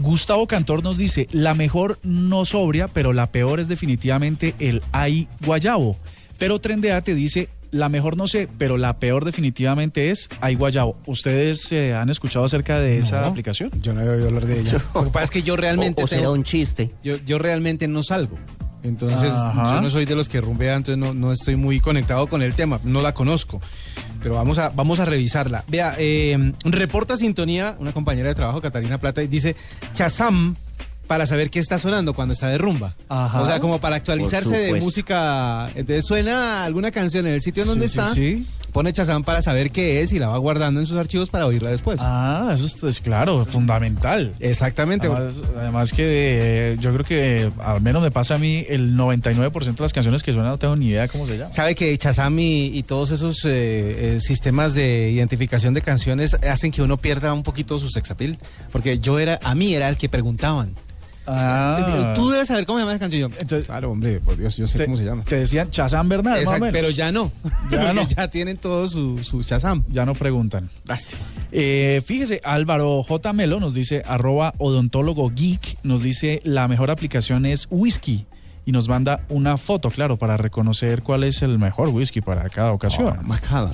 [0.01, 5.27] Gustavo Cantor nos dice, la mejor no sobria, pero la peor es definitivamente el ay
[5.45, 5.97] guayabo.
[6.37, 10.97] Pero Trendea te dice, la mejor no sé, pero la peor definitivamente es ay guayabo.
[11.05, 13.27] ¿Ustedes eh, han escuchado acerca de esa No.
[13.27, 13.71] aplicación?
[13.81, 14.81] Yo no he oído hablar de ella.
[14.95, 16.91] Lo que pasa es que yo realmente O, o será un chiste.
[17.03, 18.37] yo, yo realmente no salgo.
[18.83, 19.73] Entonces, Ajá.
[19.75, 22.53] yo no soy de los que rumbean, entonces no, no estoy muy conectado con el
[22.53, 23.59] tema, no la conozco.
[24.21, 25.63] Pero vamos a, vamos a revisarla.
[25.67, 29.55] Vea, eh, reporta sintonía una compañera de trabajo, Catalina Plata, y dice
[29.93, 30.55] Chazam
[31.07, 32.95] para saber qué está sonando cuando está de rumba.
[33.09, 33.41] Ajá.
[33.41, 35.67] O sea, como para actualizarse de música.
[35.75, 38.45] Entonces suena alguna canción en el sitio en donde Sí, sí, está, sí.
[38.71, 41.69] Pone Chazam para saber qué es y la va guardando en sus archivos para oírla
[41.71, 41.99] después.
[42.01, 44.33] Ah, eso es, claro, fundamental.
[44.39, 45.07] Exactamente.
[45.07, 49.75] Además, además que eh, yo creo que al menos me pasa a mí el 99%
[49.75, 51.53] de las canciones que suenan no tengo ni idea cómo se llama.
[51.53, 56.71] Sabe que Chazam y, y todos esos eh, eh, sistemas de identificación de canciones hacen
[56.71, 58.37] que uno pierda un poquito su sexapil.
[58.71, 60.75] Porque yo era, a mí era el que preguntaban.
[61.27, 62.13] Ah.
[62.15, 63.31] Tú debes saber cómo se llama esa canción.
[63.39, 65.23] Entonces- claro, hombre, por Dios, yo sé te, cómo se llama.
[65.25, 66.73] Te decían Chazán Bernal, más o Exacto, menos.
[66.79, 67.31] pero ya no.
[67.71, 68.07] Ya no.
[68.07, 69.83] ya tienen todo su, su Chazam.
[69.89, 70.69] Ya no preguntan.
[70.85, 71.21] Lástima.
[71.51, 73.33] Eh, fíjese, Álvaro J.
[73.33, 78.25] Melo nos dice, arroba odontólogo geek, nos dice, la mejor aplicación es whisky.
[78.67, 82.73] Y nos manda una foto, claro, para reconocer cuál es el mejor whisky para cada
[82.73, 83.17] ocasión.
[83.17, 83.69] Oh.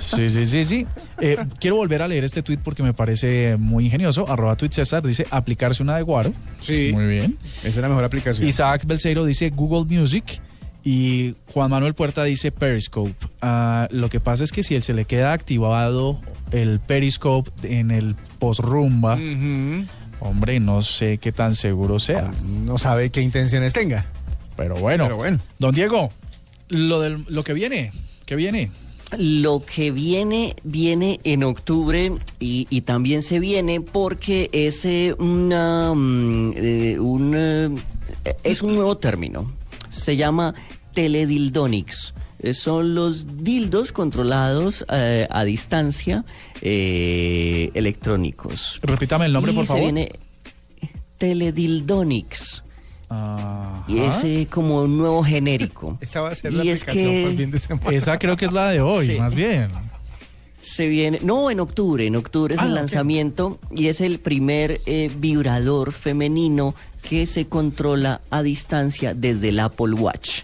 [0.00, 0.86] Sí, sí, sí, sí.
[1.20, 4.28] Eh, quiero volver a leer este tweet porque me parece muy ingenioso.
[4.28, 6.32] Arroba tweet César dice aplicarse una de Guaro.
[6.60, 6.90] Sí.
[6.92, 7.38] Muy bien.
[7.60, 8.44] Esa es la mejor aplicación.
[8.48, 10.40] Isaac Belseiro dice Google Music.
[10.82, 13.14] Y Juan Manuel Puerta dice Periscope.
[13.42, 16.20] Ah, lo que pasa es que si él se le queda activado
[16.52, 19.84] el Periscope en el post-rumba, Ujú.
[20.20, 22.30] Hombre, no sé qué tan seguro sea.
[22.44, 24.06] No sabe qué intenciones tenga.
[24.56, 25.04] Pero bueno.
[25.04, 25.38] Pero bueno.
[25.58, 26.10] Don Diego,
[26.68, 27.92] lo, del, lo que viene,
[28.24, 28.70] ¿qué viene?
[29.16, 35.92] Lo que viene, viene en octubre y, y también se viene porque es eh, una,
[35.94, 37.76] mm, eh, un, eh,
[38.42, 39.52] es un nuevo término.
[39.90, 40.54] Se llama
[40.92, 42.14] teledildonics.
[42.38, 46.24] Eh, Son los dildos controlados eh, a distancia
[46.60, 48.78] eh, electrónicos.
[48.82, 49.82] Repítame el nombre, Y por se favor.
[49.84, 50.12] viene
[51.18, 52.62] teledildonics.
[53.08, 53.84] Ajá.
[53.88, 55.96] Y es eh, como un nuevo genérico.
[56.00, 57.90] Esa va a ser Y la es aplicación que- el fin de semana.
[57.96, 59.14] Esa creo que es la de hoy, Sí.
[59.14, 59.70] más bien.
[60.60, 64.80] Se viene, no, en octubre, en octubre es Ah, el lanzamiento y es el primer
[64.86, 66.74] eh, vibrador femenino
[67.08, 70.40] que se controla a distancia desde el Apple Watch.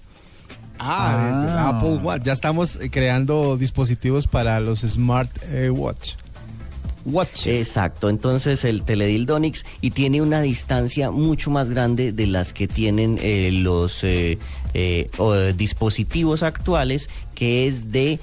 [0.85, 1.69] Ah, desde el Ah.
[1.79, 2.23] Apple Watch.
[2.25, 6.15] Ya estamos eh, creando dispositivos para los Smart eh, Watch.
[7.05, 7.61] Watches.
[7.61, 13.19] Exacto, entonces el Teledildonix y tiene una distancia mucho más grande de las que tienen
[13.21, 14.39] eh, los eh,
[14.73, 18.21] eh, o, eh, dispositivos actuales, que es de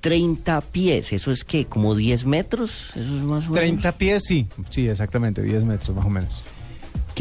[0.00, 1.12] 30 pies.
[1.12, 2.90] ¿Eso es que ¿Como 10 metros?
[2.96, 3.54] ¿Eso es más o menos?
[3.54, 4.48] 30 pies, sí.
[4.70, 6.42] Sí, exactamente, 10 metros más o menos.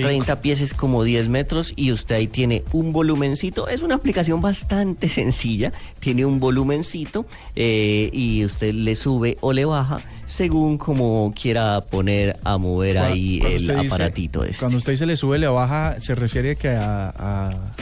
[0.04, 3.68] 30 pies es como 10 metros y usted ahí tiene un volumencito.
[3.68, 5.72] Es una aplicación bastante sencilla.
[6.00, 12.38] Tiene un volumencito eh, y usted le sube o le baja según como quiera poner
[12.44, 14.60] a mover Cuando- ahí cuando el dice- aparatito este.
[14.60, 17.14] Cuando usted se le sube, le baja, se refiere que a...
[17.18, 17.74] a-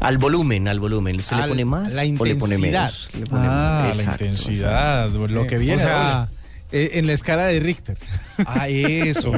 [0.00, 1.16] Al volumen, al volumen.
[1.16, 2.60] ¿Usted Al- le pone más la o le pone intensidad.
[2.60, 3.10] menos?
[3.18, 5.74] Le pone- Ah, la exacto, intensidad, lo que viene.
[5.76, 6.28] O sea,
[6.72, 7.96] eh, en la escala de Richter.
[8.46, 9.32] Ah, eso.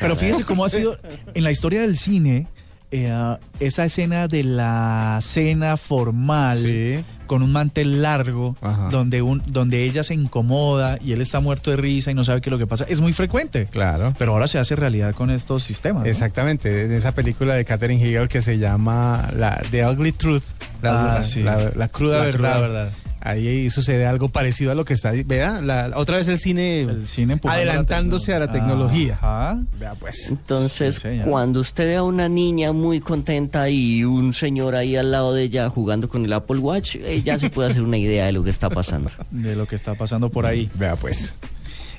[0.00, 0.96] Pero fíjese cómo ha sido
[1.34, 2.46] en la historia del cine
[2.90, 3.12] eh,
[3.60, 7.04] esa escena de la cena formal Sí.
[7.26, 8.88] con un mantel largo Ajá.
[8.90, 12.40] donde un donde ella se incomoda y él está muerto de risa y no sabe
[12.40, 12.86] qué es lo que pasa.
[12.88, 13.66] Es muy frecuente.
[13.70, 14.14] Claro.
[14.16, 16.04] Pero ahora se hace realidad con estos sistemas.
[16.04, 16.08] ¿no?
[16.08, 20.44] Exactamente, en esa película de Catherine Hegel que se llama la, The Ugly Truth,
[20.80, 21.42] la, Ah, la- sí.
[21.42, 22.52] la- la cruda, La verdad.
[22.54, 22.92] cruda verdad.
[23.28, 27.06] Ahí sucede algo parecido a lo que está, vea, la- otra vez el cine, El
[27.06, 29.14] cine empujando adelantándose a la tecnología.
[29.14, 29.60] Ajá.
[29.80, 30.28] Vea pues.
[30.30, 35.10] Entonces, Sí, cuando usted ve a una niña muy contenta y un señor ahí al
[35.10, 38.26] lado de ella jugando con el Apple Watch, eh, ya se puede hacer una idea
[38.26, 39.10] de lo que está pasando.
[39.32, 40.70] De lo que está pasando por ahí.
[40.74, 41.34] Vea pues.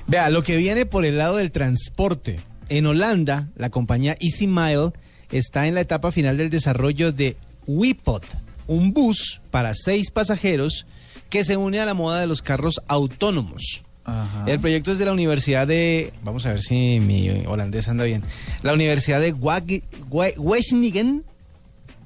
[0.06, 2.36] Vea, lo que viene por el lado del transporte.
[2.70, 4.92] En Holanda, la compañía Easy Mile
[5.30, 7.36] está en la etapa final del desarrollo de
[7.66, 8.22] Wipod,
[8.66, 10.86] un bus para seis pasajeros
[11.28, 13.82] que se une a la moda de los carros autónomos.
[14.04, 14.44] Ajá.
[14.46, 16.12] El proyecto es de la Universidad de.
[16.24, 18.22] Vamos a ver si mi holandés anda bien.
[18.62, 21.24] La Universidad de Wag- Wa- Wageningen.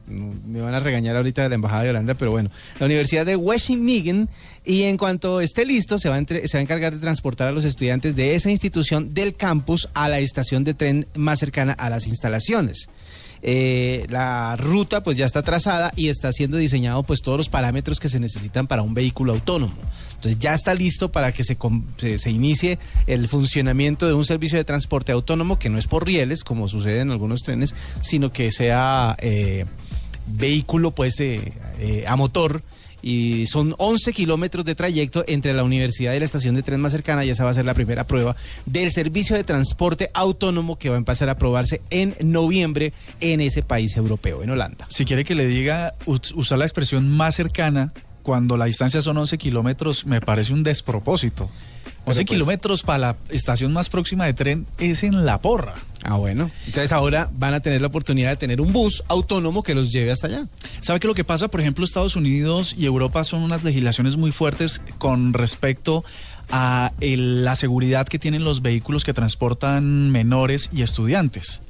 [0.08, 2.50] Me van a regañar ahorita de la Embajada de Holanda, pero bueno.
[2.80, 4.28] La Universidad de Wageningen.
[4.64, 7.52] Y en cuanto esté listo, se va, entre- se va a encargar de transportar a
[7.52, 11.88] los estudiantes de esa institución del campus a la estación de tren más cercana a
[11.88, 12.88] las instalaciones.
[13.44, 17.98] Eh, la ruta pues ya está trazada y está siendo diseñado pues todos los parámetros
[17.98, 19.74] que se necesitan para un vehículo autónomo.
[20.14, 21.56] Entonces ya está listo para que se,
[22.18, 22.78] se, inicie
[23.08, 27.00] el funcionamiento de un servicio de transporte autónomo que no es por rieles como sucede
[27.00, 29.66] en algunos trenes, sino que sea eh,
[30.28, 31.52] vehículo pues eh,
[32.06, 32.62] a motor
[33.02, 36.92] y son 11 kilómetros de trayecto entre la universidad y la estación de tren más
[36.92, 40.88] cercana y esa va a ser la primera prueba del servicio de transporte autónomo que
[40.88, 44.86] va a empezar a probarse en noviembre en ese país europeo, en Holanda.
[44.88, 49.16] Si quiere que le diga, us- usar la expresión más cercana cuando la distancia son
[49.18, 51.50] 11 kilómetros, me parece un despropósito.
[52.04, 55.74] 11 pues- kilómetros para la estación más próxima de tren es en La Porra.
[56.02, 56.50] Ah, bueno.
[56.66, 60.10] Entonces ahora van a tener la oportunidad de tener un bus autónomo que los lleve
[60.10, 60.46] hasta allá.
[60.80, 61.46] ¿Sabe qué lo que pasa?
[61.48, 66.04] Por ejemplo, Estados Unidos y Europa son unas legislaciones muy fuertes con respecto
[66.50, 71.62] a el- la seguridad que tienen los vehículos que transportan menores y estudiantes.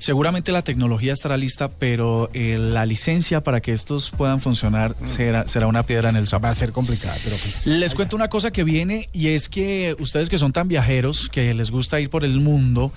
[0.00, 5.46] Seguramente la tecnología estará lista, pero eh, la licencia para que estos puedan funcionar será,
[5.46, 6.40] será una piedra en el zapato.
[6.40, 7.66] Va a ser complicada, pero pues...
[7.66, 11.52] Les cuento una cosa que viene y es que ustedes que son tan viajeros, que
[11.52, 12.92] les gusta ir por el mundo,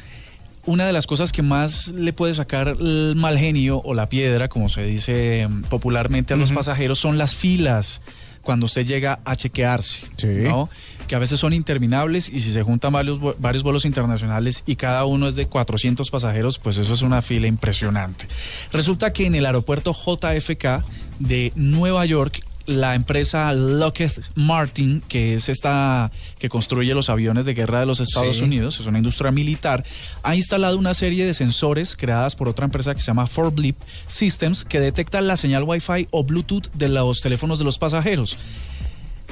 [0.65, 4.47] una de las cosas que más le puede sacar el mal genio o la piedra,
[4.47, 8.01] como se dice mm, popularmente a los pasajeros, son las filas
[8.43, 10.27] cuando usted llega a chequearse, Sí.
[10.27, 10.69] ¿no?
[11.07, 15.05] Que a veces son interminables y si se juntan varios, varios vuelos internacionales y cada
[15.05, 18.27] uno es de 400 pasajeros, pues eso es una fila impresionante.
[18.71, 20.83] Resulta que en el aeropuerto JFK
[21.19, 27.53] de Nueva York la empresa Lockheed Martin, que es esta que construye los aviones de
[27.53, 28.43] guerra de los Estados Sí.
[28.43, 29.83] Unidos, es una industria militar,
[30.23, 33.75] ha instalado una serie de sensores creadas por otra empresa que se llama 4Blip
[34.07, 38.37] Systems que detectan la señal Wi-Fi o Bluetooth de los teléfonos de los pasajeros.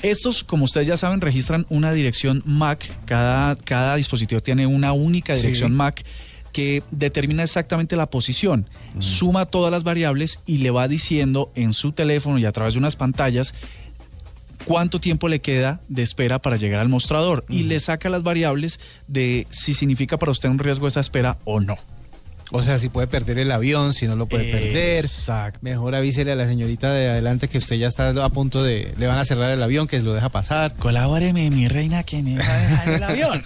[0.04, 2.90] Estos, como ustedes ya saben, registran una dirección MAC.
[3.06, 5.76] Cada, cada dispositivo tiene una única dirección Sí.
[5.76, 6.04] MAC
[6.52, 8.68] que determina exactamente la posición.
[9.00, 12.80] Suma todas las variables y le va diciendo en su teléfono y a través de
[12.80, 13.54] unas pantallas
[14.66, 18.80] cuánto tiempo le queda de espera para llegar al mostrador y le saca las variables
[19.08, 21.76] de si significa para usted un riesgo esa espera o no.
[22.54, 25.06] O sea, si puede perder el avión, si no lo puede perder.
[25.06, 25.60] Exacto.
[25.62, 28.94] Mejor avísele a la señorita de adelante que usted ya está a punto de...
[28.98, 30.76] Le van a cerrar el avión, que lo deja pasar.
[30.76, 33.44] Colabóreme, mi reina, que me va a dejar el avión.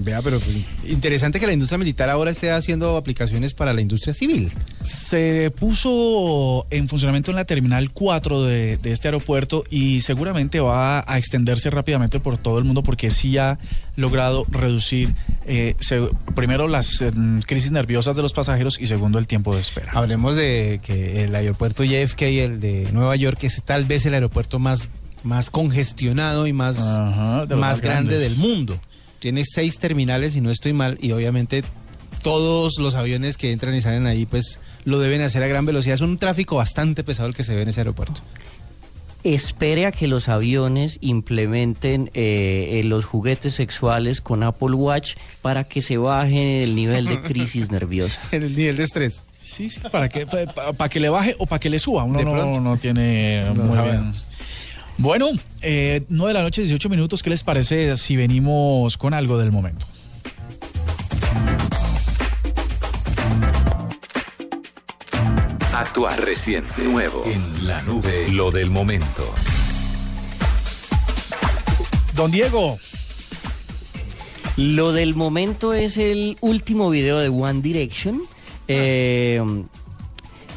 [0.00, 0.56] Vea, pero pues,
[0.88, 4.52] interesante que la industria militar ahora esté haciendo aplicaciones para la industria civil.
[4.82, 11.04] Se puso en funcionamiento en la terminal 4 de, de este aeropuerto y seguramente va
[11.06, 13.58] a extenderse rápidamente por todo el mundo porque sí ha
[13.96, 15.12] logrado reducir
[15.46, 17.10] eh, se- primero las eh,
[17.46, 19.90] crisis nerviosas de los pasajeros y segundo el tiempo de espera.
[19.94, 24.58] Hablemos de que el aeropuerto JFK, el de Nueva York, es tal vez el aeropuerto
[24.60, 24.88] más,
[25.24, 28.78] más congestionado y más, Ajá, más grande del mundo.
[29.18, 31.62] Tiene seis terminales, y no estoy mal, y obviamente
[32.22, 35.94] todos los aviones que entran y salen ahí, pues lo deben hacer a gran velocidad.
[35.94, 38.22] Es un tráfico bastante pesado el que se ve en ese aeropuerto.
[39.24, 45.64] Espere a que los aviones implementen eh, eh, los juguetes sexuales con Apple Watch para
[45.64, 48.20] que se baje el nivel de crisis nerviosa.
[48.30, 49.24] En el nivel de estrés.
[49.32, 52.04] Sí, sí, para que, para, que le baje o para que le suba.
[52.04, 54.12] Uno no, no tiene No muy bien.
[54.98, 55.30] Bueno,
[55.62, 57.22] eh, 9 de la noche, 18 minutos.
[57.22, 59.86] ¿Qué les parece si venimos con algo del momento?
[65.72, 67.22] Actual, reciente, nuevo.
[67.26, 69.32] En la nube, lo del momento.
[72.16, 72.80] Don Diego.
[74.56, 78.22] Lo del momento es el último video de One Direction.
[78.66, 79.40] Eh,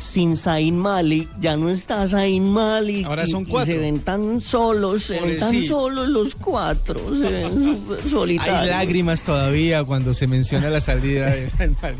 [0.01, 3.05] sin Zayn Malik, ya no está Zayn Malik.
[3.05, 3.73] Ahora y- son y cuatro.
[3.73, 8.57] se ven tan solos, se ven tan solos los cuatro, se ven súper solitarios.
[8.63, 11.99] Hay lágrimas todavía cuando se menciona la salida de San Malik.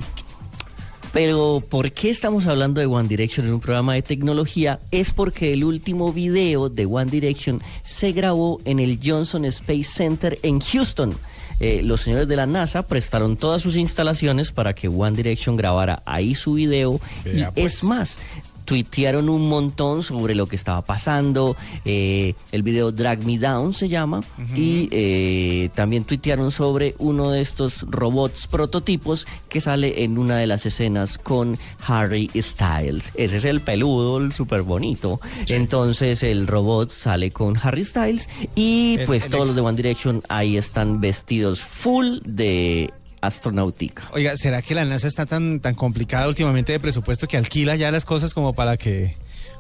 [1.14, 4.80] Pero ¿por qué estamos hablando de One Direction en un programa de tecnología?
[4.92, 10.40] Es porque el último video de One Direction se grabó en el Johnson Space Center
[10.42, 11.14] en Houston.
[11.64, 16.02] Eh, los señores de la NASA prestaron todas sus instalaciones para que One Direction grabara
[16.08, 17.00] ahí su video.
[17.24, 18.18] Vea, y es más,
[18.76, 21.58] tuitearon un montón sobre lo que estaba pasando.
[21.84, 24.24] eh, el video Drag Me Down se llama.
[24.56, 30.48] Y eh, también tuitearon sobre uno de estos robots prototipos que sale en una de
[30.48, 33.12] las escenas con Harry Styles.
[33.16, 35.20] Ese es el peludo, el súper bonito.
[35.50, 39.76] Entonces el robot sale con Harry Styles y El- pues el todos los de One
[39.76, 44.04] Direction ahí están vestidos full de astronautica.
[44.14, 47.92] Oiga, ¿será que la NASA está tan, tan complicada últimamente de presupuesto que alquila ya
[47.92, 49.16] las cosas como para que,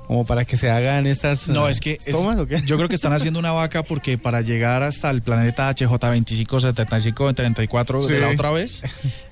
[0.07, 2.61] como para que se hagan estas No, eh, es que es- tomas o qué?
[2.65, 7.33] yo creo que están haciendo una vaca porque para llegar hasta el planeta HJ 2575
[7.33, 8.21] 34 de Sí.
[8.21, 8.81] la otra vez,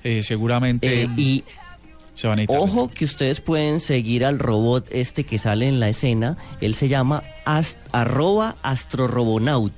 [0.04, 1.44] eh, seguramente Eh, y
[2.14, 2.48] se van a ir.
[2.50, 6.36] Ojo que ustedes pueden seguir al robot este que sale en la escena.
[6.60, 9.72] Él se llama ast- arroba astrorobonaut.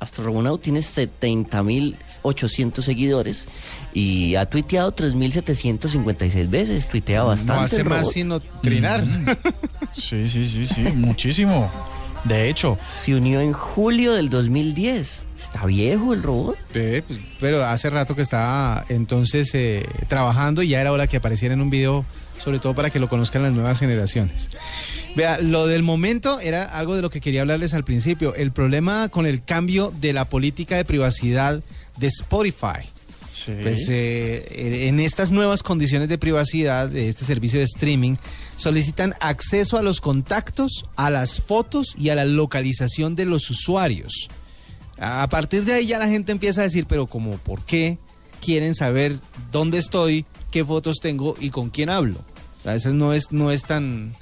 [0.00, 3.46] Astrorobonaut tiene 70.800 seguidores
[3.92, 6.88] y ha tuiteado 3.756 veces.
[6.88, 7.52] Tuitea bastante.
[7.52, 9.04] no hace más sino trinar.
[9.94, 11.70] Sí, sí, sí, sí, muchísimo.
[12.24, 15.24] De hecho, Se unió en julio del 2010.
[15.38, 16.56] Está viejo el robot.
[16.72, 17.04] Pues,
[17.40, 21.60] pero hace rato que estaba entonces eh, trabajando y ya era hora que apareciera en
[21.60, 22.04] un video,
[22.42, 24.48] sobre todo para que lo conozcan las nuevas generaciones.
[25.16, 29.08] Vea, lo del momento era algo de lo que quería hablarles al principio, el problema
[29.08, 31.62] con el cambio de la política de privacidad
[31.96, 32.88] de Spotify.
[33.30, 33.52] sí.
[33.62, 38.16] Pues eh, en estas nuevas condiciones de privacidad de este servicio de streaming
[38.56, 44.28] solicitan acceso a los contactos, a las fotos y a la localización de los usuarios.
[45.00, 47.98] A partir de ahí ya la gente empieza a decir, pero como, ¿por qué
[48.40, 49.16] quieren saber
[49.52, 52.24] dónde estoy, qué fotos tengo y con quién hablo?
[52.64, 54.12] A veces no es, no es tan...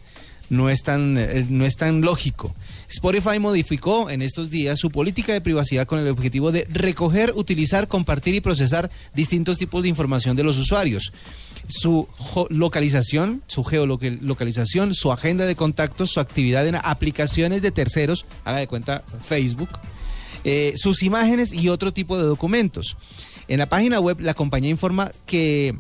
[0.48, 2.54] No es, tan, eh, no es tan lógico.
[2.88, 7.88] Spotify modificó en estos días su política de privacidad con el objetivo de recoger, utilizar,
[7.88, 11.12] compartir y procesar distintos tipos de información de los usuarios.
[11.66, 12.09] Su
[12.50, 18.68] localización, su geolocalización, su agenda de contactos, su actividad en aplicaciones de terceros, haga de
[18.68, 19.70] cuenta Facebook,
[20.44, 22.96] eh, sus imágenes y otro tipo de documentos.
[23.48, 25.74] En la página web la compañía informa que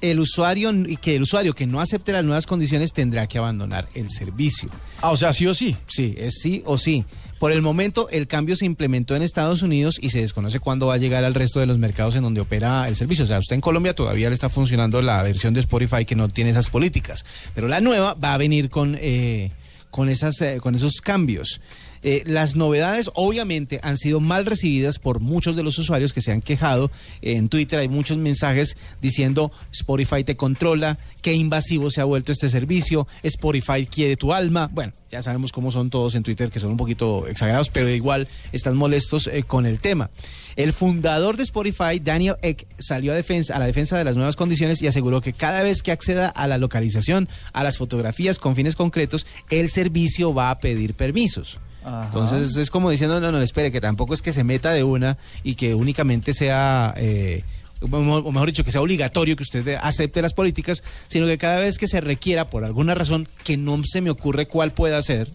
[0.00, 4.10] el usuario que el usuario que no acepte las nuevas condiciones tendrá que abandonar el
[4.10, 4.68] servicio.
[5.00, 5.76] Ah, o sea, sí o sí.
[5.86, 7.04] Sí, es sí o sí.
[7.38, 10.94] Por el momento, el cambio se implementó en Estados Unidos y se desconoce cuándo va
[10.94, 13.24] a llegar al resto de los mercados en donde opera el servicio.
[13.24, 16.28] O sea, usted en Colombia todavía le está funcionando la versión de Spotify que no
[16.28, 19.50] tiene esas políticas, pero la nueva va a venir con, eh,
[19.90, 21.60] con, esas, eh, con esos cambios.
[22.08, 26.30] Eh, las novedades obviamente han sido mal recibidas por muchos de los usuarios que se
[26.30, 26.92] han quejado.
[27.20, 32.48] en Twitter hay muchos mensajes diciendo Spotify te controla, qué invasivo se ha vuelto este
[32.48, 34.70] servicio, Spotify quiere tu alma.
[34.72, 38.28] Bueno, ya sabemos cómo son todos en Twitter, que son un poquito exagerados, pero igual
[38.52, 40.08] están molestos eh, con el tema.
[40.54, 44.36] El fundador de Spotify, Daniel Eck, salió a, defensa, a la defensa de las nuevas
[44.36, 48.54] condiciones y aseguró que cada vez que acceda a la localización, a las fotografías con
[48.54, 51.58] fines concretos, el servicio va a pedir permisos.
[51.86, 52.06] Ajá.
[52.06, 55.16] Entonces es como diciendo, no, no, espere, que tampoco es que se meta de una
[55.44, 56.92] y que únicamente sea...
[56.96, 57.44] eh,
[57.80, 61.76] o mejor dicho, que sea obligatorio que usted acepte las políticas, sino que cada vez
[61.76, 65.30] que se requiera, por alguna razón que no se me ocurre cuál pueda ser,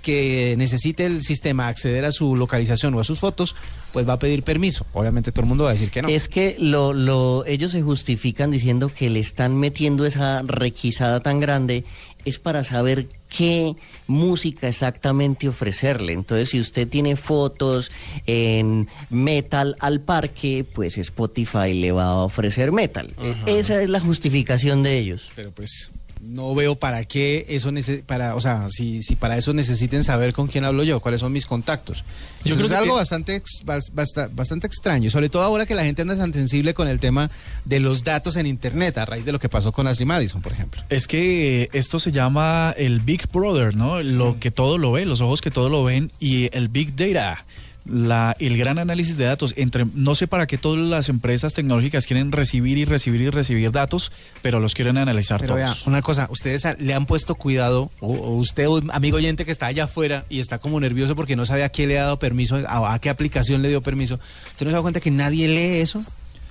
[0.00, 3.54] que necesite el sistema acceder a su localización o a sus fotos,
[3.92, 4.86] pues va a pedir permiso.
[4.94, 6.08] Obviamente todo el mundo va a decir que no.
[6.08, 11.40] Es que lo, lo, ellos se justifican diciendo que le están metiendo esa requisada tan
[11.40, 11.84] grande
[12.28, 13.74] es para saber qué
[14.06, 16.12] música exactamente ofrecerle.
[16.12, 17.90] Entonces, si usted tiene fotos
[18.26, 23.14] en metal al parque, pues Spotify le va a ofrecer metal.
[23.46, 25.30] Esa es la justificación de ellos.
[25.34, 25.90] Pero pues
[26.20, 30.32] no veo para qué eso nece- para, o sea, si, si para eso necesiten saber
[30.32, 32.04] con quién hablo yo, cuáles son mis contactos.
[32.44, 35.66] Yo Yo creo es que algo bastante ex- bas- basta- bastante extraño, sobre todo ahora
[35.66, 37.30] que la gente anda tan sensible con el tema
[37.64, 40.52] de los datos en internet a raíz de lo que pasó con Ashley Madison, por
[40.52, 40.82] ejemplo.
[40.88, 44.02] Es que esto se llama el Big Brother, ¿no?
[44.02, 47.44] Lo que todo lo ve, los ojos que todo lo ven y el Big Data.
[47.88, 52.06] La, el gran análisis de datos entre no sé para qué todas las empresas tecnológicas
[52.06, 54.12] quieren recibir y recibir y recibir datos
[54.42, 58.12] pero los quieren analizar Pero vea, todos una cosa, ustedes le han puesto cuidado, o,
[58.12, 61.46] o usted, un amigo oyente que está allá afuera y está como nervioso porque no
[61.46, 64.66] sabe a qué le ha dado permiso, a, a qué aplicación le dio permiso, ¿usted
[64.66, 66.04] no se da cuenta que nadie lee eso?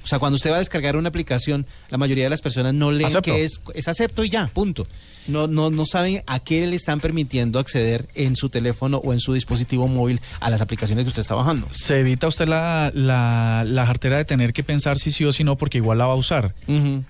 [0.08, 2.94] O sea, cuando usted va a descargar una aplicación, la mayoría de las personas no
[2.94, 3.34] leen Acepto.
[3.34, 4.86] que es, es acepto y ya, punto.
[5.28, 9.20] No, no, no saben a qué le están permitiendo acceder en su teléfono o en
[9.20, 11.68] su dispositivo móvil a las aplicaciones que usted está bajando.
[11.72, 15.44] se evita usted la, la, la jartera de tener que pensar si sí o si
[15.44, 16.56] no porque igual la va a usar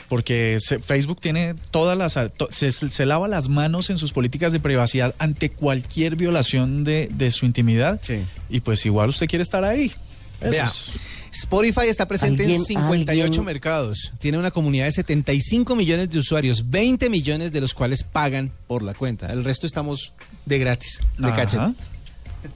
[0.09, 4.51] porque se- Facebook tiene todas las to- se, se lava las manos en sus políticas
[4.53, 8.21] de privacidad ante cualquier violación de, de su intimidad Sí.
[8.49, 9.91] y pues igual usted quiere estar ahí
[10.41, 10.85] Eso Vea, es-
[11.31, 14.11] Spotify está presente en Alguien- 58 alguien- mercados.
[14.19, 18.81] Tiene una comunidad de 75 millones de usuarios, 20 millones de los cuales pagan por
[18.83, 19.31] la cuenta.
[19.31, 20.13] El resto estamos
[20.45, 21.35] de gratis, de Ajá.
[21.35, 21.73] cachete.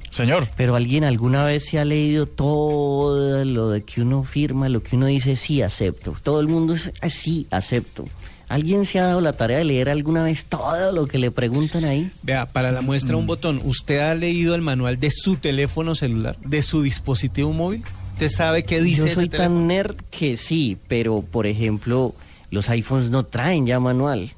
[0.10, 4.84] Señor, Pero alguien alguna vez se ha leído todo lo de que uno firma, lo
[4.84, 6.16] que uno dice, sí, acepto.
[6.22, 8.06] Todo el mundo es así, acepto.
[8.48, 11.86] ¿Alguien se ha dado la tarea de leer alguna vez todo lo que le preguntan
[11.86, 12.12] ahí?
[12.22, 13.62] Vea, para la muestra un botón.
[13.64, 17.84] ¿Usted ha leído el manual de su teléfono celular, de su dispositivo móvil?
[18.24, 19.58] ¿Usted sabe qué dice Yo ese soy teléfono?
[19.62, 22.14] tan nerd que sí, pero por ejemplo,
[22.52, 24.30] los iPhones no traen ya manual.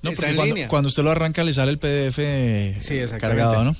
[0.00, 3.76] no, porque cuando, usted lo arranca le sale el PDF Sí, cargado, ¿no?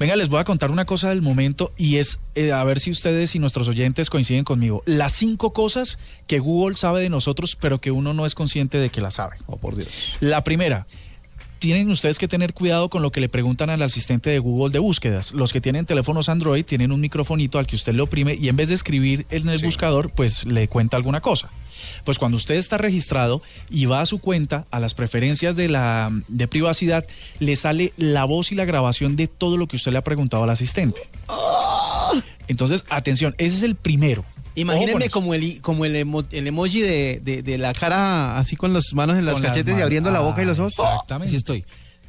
[0.00, 2.90] Venga, les voy a contar una cosa del momento y es eh, a ver si
[2.90, 4.82] ustedes y nuestros oyentes coinciden conmigo.
[4.84, 8.90] Las cinco cosas que Google sabe de nosotros, pero que uno no es consciente de
[8.90, 9.36] que las sabe.
[9.46, 9.90] Oh, por Dios.
[10.18, 10.88] La primera,
[11.62, 14.80] tienen ustedes que tener cuidado con lo que le preguntan al asistente de Google de
[14.80, 15.30] búsquedas.
[15.30, 18.56] Los que tienen teléfonos Android tienen un microfonito al que usted le oprime y en
[18.56, 21.50] vez de escribir en el buscador, pues le cuenta alguna cosa.
[22.02, 26.10] Pues cuando usted está registrado y va a su cuenta, a las preferencias de la
[26.26, 27.06] de privacidad,
[27.38, 30.42] le sale la voz y la grabación de todo lo que usted le ha preguntado
[30.42, 31.00] al asistente.
[32.48, 34.24] Entonces, atención, ese es el primero.
[34.54, 38.72] Imagínenme como el, como el, emo- el emoji de, de- de la cara así con
[38.72, 40.74] las manos en las Con las cachetes y abriendo la Ah, boca y los ojos.
[40.78, 41.28] exactamente.
[41.28, 41.64] Así estoy.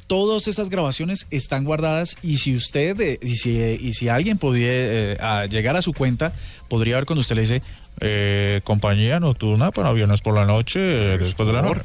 [0.06, 4.36] todas esas grabaciones están guardadas y si usted eh, y si, eh, y si alguien
[4.36, 6.34] podía eh, a llegar a su cuenta
[6.68, 7.62] podría ver cuando usted le dice
[8.00, 11.80] eh, compañía nocturna para aviones por la noche después de la noche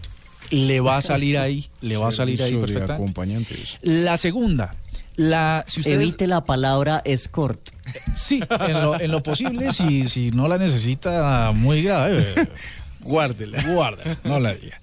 [0.51, 3.77] le va a salir ahí le va a salir ahí perfectamente acompañantes.
[3.81, 4.75] la segunda
[5.15, 7.59] la si ustedes Evite la palabra escort.
[8.15, 12.25] sí en lo, en lo posible si si no la necesita muy grave
[13.01, 13.63] Guárdela.
[13.63, 14.79] guarda, no la diga.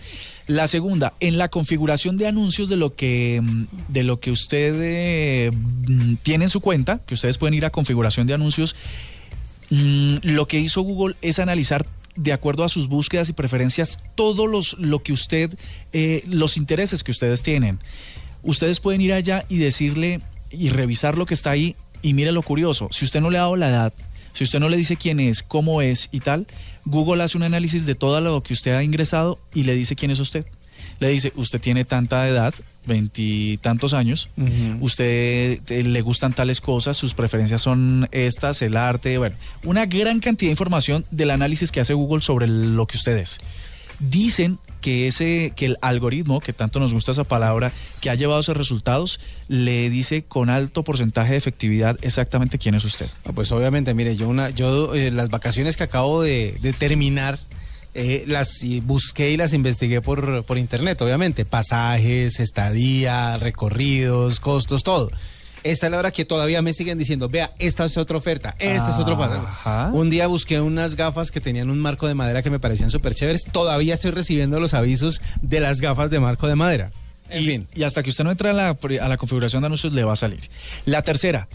[0.46, 3.42] La segunda, en la configuración de anuncios de lo que
[3.88, 7.70] de lo que usted eh, mm, tiene en su cuenta, que ustedes pueden ir a
[7.70, 8.76] configuración de anuncios,
[9.70, 11.86] mm, lo que hizo Google es analizar
[12.17, 15.57] de acuerdo a sus búsquedas y preferencias todos los lo que usted
[15.93, 17.81] eh, los intereses que ustedes tienen.
[18.43, 22.43] Ustedes pueden ir allá y decirle y revisar lo que está ahí y mire lo
[22.43, 23.93] curioso, si usted no le ha dado la edad,
[24.33, 26.47] si usted no le dice quién es, cómo es y tal,
[26.85, 30.11] Google hace un análisis de todo lo que usted ha ingresado y le dice quién
[30.11, 30.47] es usted.
[31.01, 32.55] Le dice, usted tiene tanta edad,
[32.87, 34.30] veintitantos años,
[34.80, 40.20] usted eh, le gustan tales cosas, sus preferencias son estas, el arte, bueno, una gran
[40.20, 43.39] cantidad de información del análisis que hace Google sobre lo que usted es.
[43.99, 48.41] Dicen que ese que el algoritmo, que tanto nos gusta esa palabra, que ha llevado
[48.41, 53.09] esos resultados, le dice con alto porcentaje de efectividad exactamente quién es usted.
[53.24, 57.39] Ah, pues obviamente, mire, yo una, yo eh, las vacaciones que acabo de, de terminar
[57.99, 65.11] eh, las busqué y las investigué por, por internet, obviamente, pasajes, estadía, recorridos, costos, todo.
[65.62, 68.90] Esta es la hora que todavía me siguen diciendo, vea, esta es otra oferta, este
[68.90, 69.97] es otro pasaje.
[69.97, 73.14] Un día busqué unas gafas que tenían un marco de madera que me parecían súper
[73.14, 73.44] chéveres.
[73.51, 76.92] Todavía estoy recibiendo los avisos de las gafas de marco de madera.
[77.30, 77.68] En y, fin.
[77.74, 78.68] y hasta que usted no entre a la,
[79.01, 80.51] a la configuración de anuncios le va a salir.
[80.84, 81.49] La tercera,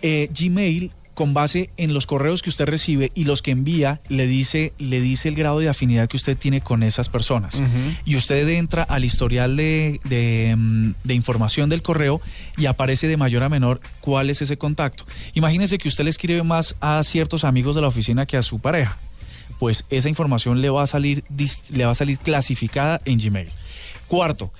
[0.00, 4.26] eh, Gmail con base en los correos que usted recibe y los que envía, le
[4.26, 7.60] dice, le dice el grado de afinidad que usted tiene con esas personas.
[8.04, 12.20] Y usted entra al historial de, de, mm, de información del correo
[12.56, 15.04] y aparece de mayor a menor cuál es ese contacto.
[15.34, 18.58] Imagínese que usted le escribe más a ciertos amigos de la oficina que a su
[18.58, 18.98] pareja.
[19.58, 21.24] Pues esa información le va a salir,
[21.70, 23.48] le va a salir clasificada en Gmail.
[24.08, 24.50] Cuarto,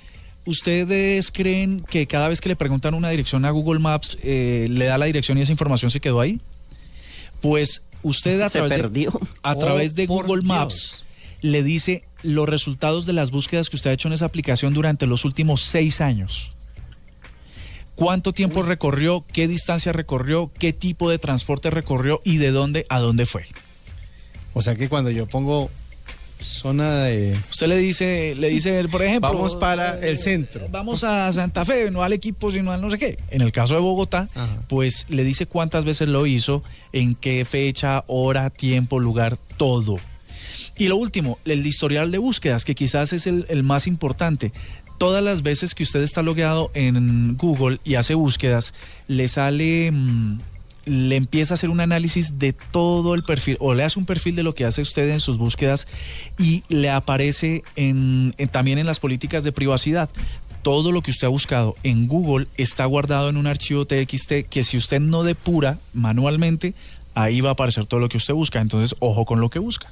[0.45, 4.85] ¿Ustedes creen que cada vez que le preguntan una dirección a Google Maps, eh, le
[4.85, 6.41] da la dirección y esa información se quedó ahí?
[7.41, 9.11] Pues usted a Se través, perdió.
[9.11, 10.43] De, a Oh, través de Google Dios.
[10.45, 11.05] Maps
[11.41, 15.05] le dice los resultados de las búsquedas que usted ha hecho en esa aplicación durante
[15.07, 16.51] los últimos seis años.
[17.95, 19.23] ¿Cuánto tiempo recorrió?
[19.31, 20.51] ¿Qué distancia recorrió?
[20.57, 22.21] ¿Qué tipo de transporte recorrió?
[22.23, 23.45] ¿Y de dónde a dónde fue?
[24.53, 25.69] O sea que cuando yo pongo
[26.43, 27.37] zona de...
[27.49, 30.67] Usted le dice, le dice, por ejemplo, Vamos para el centro.
[30.69, 33.17] Vamos a Santa Fe, no al equipo, sino al no sé qué.
[33.29, 34.59] En el caso de Bogotá, Ajá.
[34.67, 39.95] pues le dice cuántas veces lo hizo, en qué fecha, hora, tiempo, lugar, todo.
[40.77, 44.51] Y lo último, el historial de búsquedas, que quizás es el, el más importante.
[44.97, 48.73] Todas las veces que usted está logueado en Google y hace búsquedas,
[49.07, 50.39] le sale, mm,
[50.85, 54.35] le empieza a hacer un análisis de todo el perfil, o le hace un perfil
[54.35, 55.87] de lo que hace usted en sus búsquedas
[56.37, 60.09] y le aparece en- también en las políticas de privacidad.
[60.61, 64.63] Todo lo que usted ha buscado en Google está guardado en un archivo TXT que
[64.63, 66.73] si usted no depura manualmente,
[67.15, 68.59] ahí va a aparecer todo lo que usted busca.
[68.61, 69.91] Entonces, ojo con lo que busca.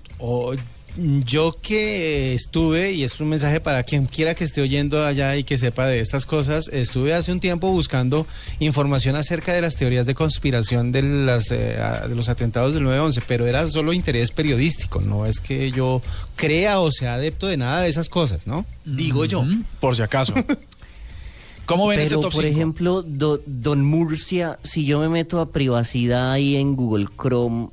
[0.98, 5.44] Yo que estuve, y es un mensaje para quien quiera que esté oyendo allá y
[5.44, 8.28] que sepa de estas cosas, estuve hace un tiempo buscando
[8.60, 11.78] información acerca de las teorías de conspiración de, las, eh,
[12.08, 16.02] de los atentados del 9-11, pero era solo interés periodístico, no es que yo
[16.36, 18.66] crea o sea adepto de nada de esas cosas, ¿no?
[18.84, 19.46] Digo yo.
[19.80, 20.34] Por si acaso.
[21.66, 22.54] ¿Cómo ven este Pero, top por 5?
[22.54, 27.70] ejemplo, do- Don Murcia, si yo me meto a privacidad ahí en Google Chrome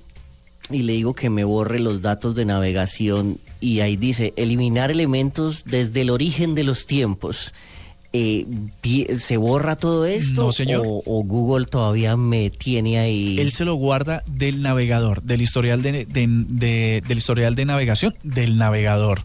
[0.71, 5.65] y le digo que me borre los datos de navegación y ahí dice eliminar elementos
[5.65, 7.53] desde el origen de los tiempos.
[8.13, 8.47] eh,
[9.19, 10.47] ¿Se borra todo esto?
[10.47, 10.85] No, señor.
[10.87, 13.39] O, o Google todavía me tiene ahí?
[13.39, 18.15] Él se lo guarda del navegador, del historial de, de- de- del historial de navegación
[18.23, 19.25] del navegador,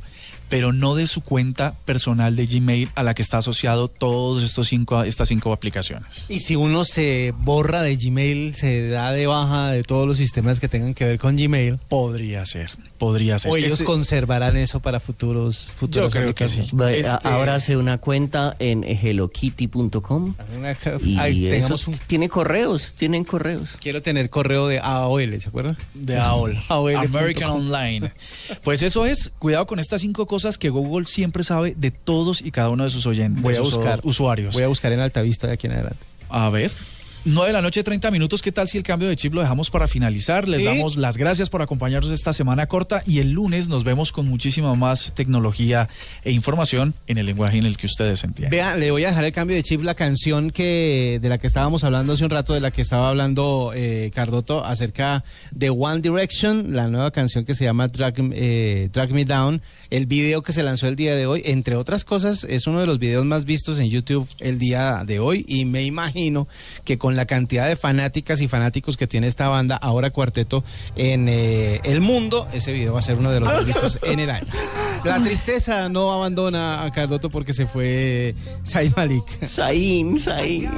[0.53, 4.67] pero no de su cuenta personal de Gmail a la que está asociado todos estos
[4.67, 6.27] cinco estas cinco aplicaciones.
[6.29, 10.59] Y si uno se borra de Gmail, se da de baja de todos los sistemas
[10.59, 13.51] que tengan que ver con Gmail, Podría ser, podría ser.
[13.51, 16.61] o ellos Este- conservarán eso para futuros futuros Yo creo que sí.
[16.61, 20.35] Este- Ahora hace una cuenta en hellokitty.com
[21.03, 23.71] y Ay, eso tengamos un- tiene correos, tienen correos.
[23.81, 25.77] Quiero tener correo de AOL, ¿se acuerdan?
[25.95, 26.95] de AOL, AOL.
[26.97, 28.11] American Online.
[28.63, 32.51] Pues eso es, cuidado con estas cinco cosas que Google siempre sabe de todos y
[32.51, 34.53] cada uno de sus oyentes, Voy a buscar usuarios.
[34.53, 36.05] Voy a buscar en Altavista de aquí en adelante.
[36.29, 36.71] A ver.
[37.25, 38.41] 9 de la noche, 30 minutos.
[38.41, 40.47] ¿Qué tal si el cambio de chip lo dejamos para finalizar?
[40.49, 40.65] Les Sí.
[40.67, 44.75] damos las gracias por acompañarnos esta semana corta y el lunes nos vemos con muchísima
[44.75, 45.87] más tecnología
[46.25, 48.51] e información en el lenguaje en el que ustedes entienden.
[48.51, 51.47] Vea, le voy a dejar el cambio de chip, la canción que de la que
[51.47, 56.01] estábamos hablando hace un rato, de la que estaba hablando eh, Cardoto acerca de One
[56.01, 60.51] Direction, la nueva canción que se llama Drag, eh, Drag Me Down, el video que
[60.51, 63.45] se lanzó el día de hoy, entre otras cosas, es uno de los videos más
[63.45, 66.49] vistos en YouTube el día de hoy y me imagino
[66.83, 70.63] que con la cantidad de fanáticas y fanáticos que tiene esta banda, ahora cuarteto,
[70.95, 74.19] en eh, el mundo, ese video va a ser uno de los más vistos en
[74.19, 74.47] el año.
[75.03, 78.35] La tristeza no abandona a Cardoto porque se fue
[78.65, 79.25] Zayn Malik.
[79.45, 80.69] Zain, Zain.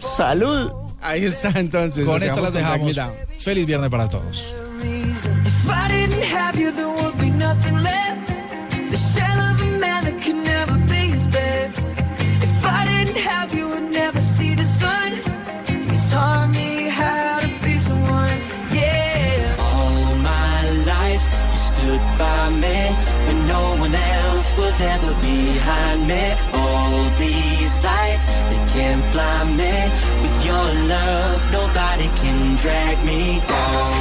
[0.00, 0.70] Salud.
[1.00, 2.04] Ahí está entonces.
[2.04, 2.98] Con esto las dejamos.
[3.40, 4.44] Feliz viernes para todos.
[4.82, 7.16] If I didn't have you, there would
[25.06, 26.24] was behind me.
[26.52, 29.74] All these lights, they can't blind me.
[30.22, 33.40] With your love, nobody can drag me.
[33.48, 33.95] All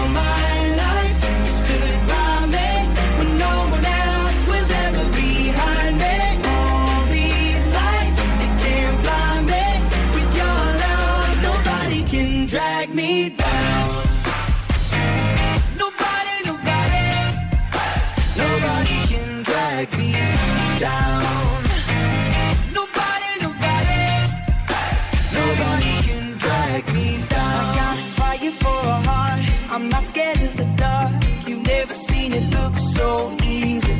[32.95, 33.95] so easy.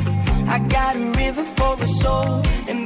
[0.54, 2.85] I got a river for a soul, and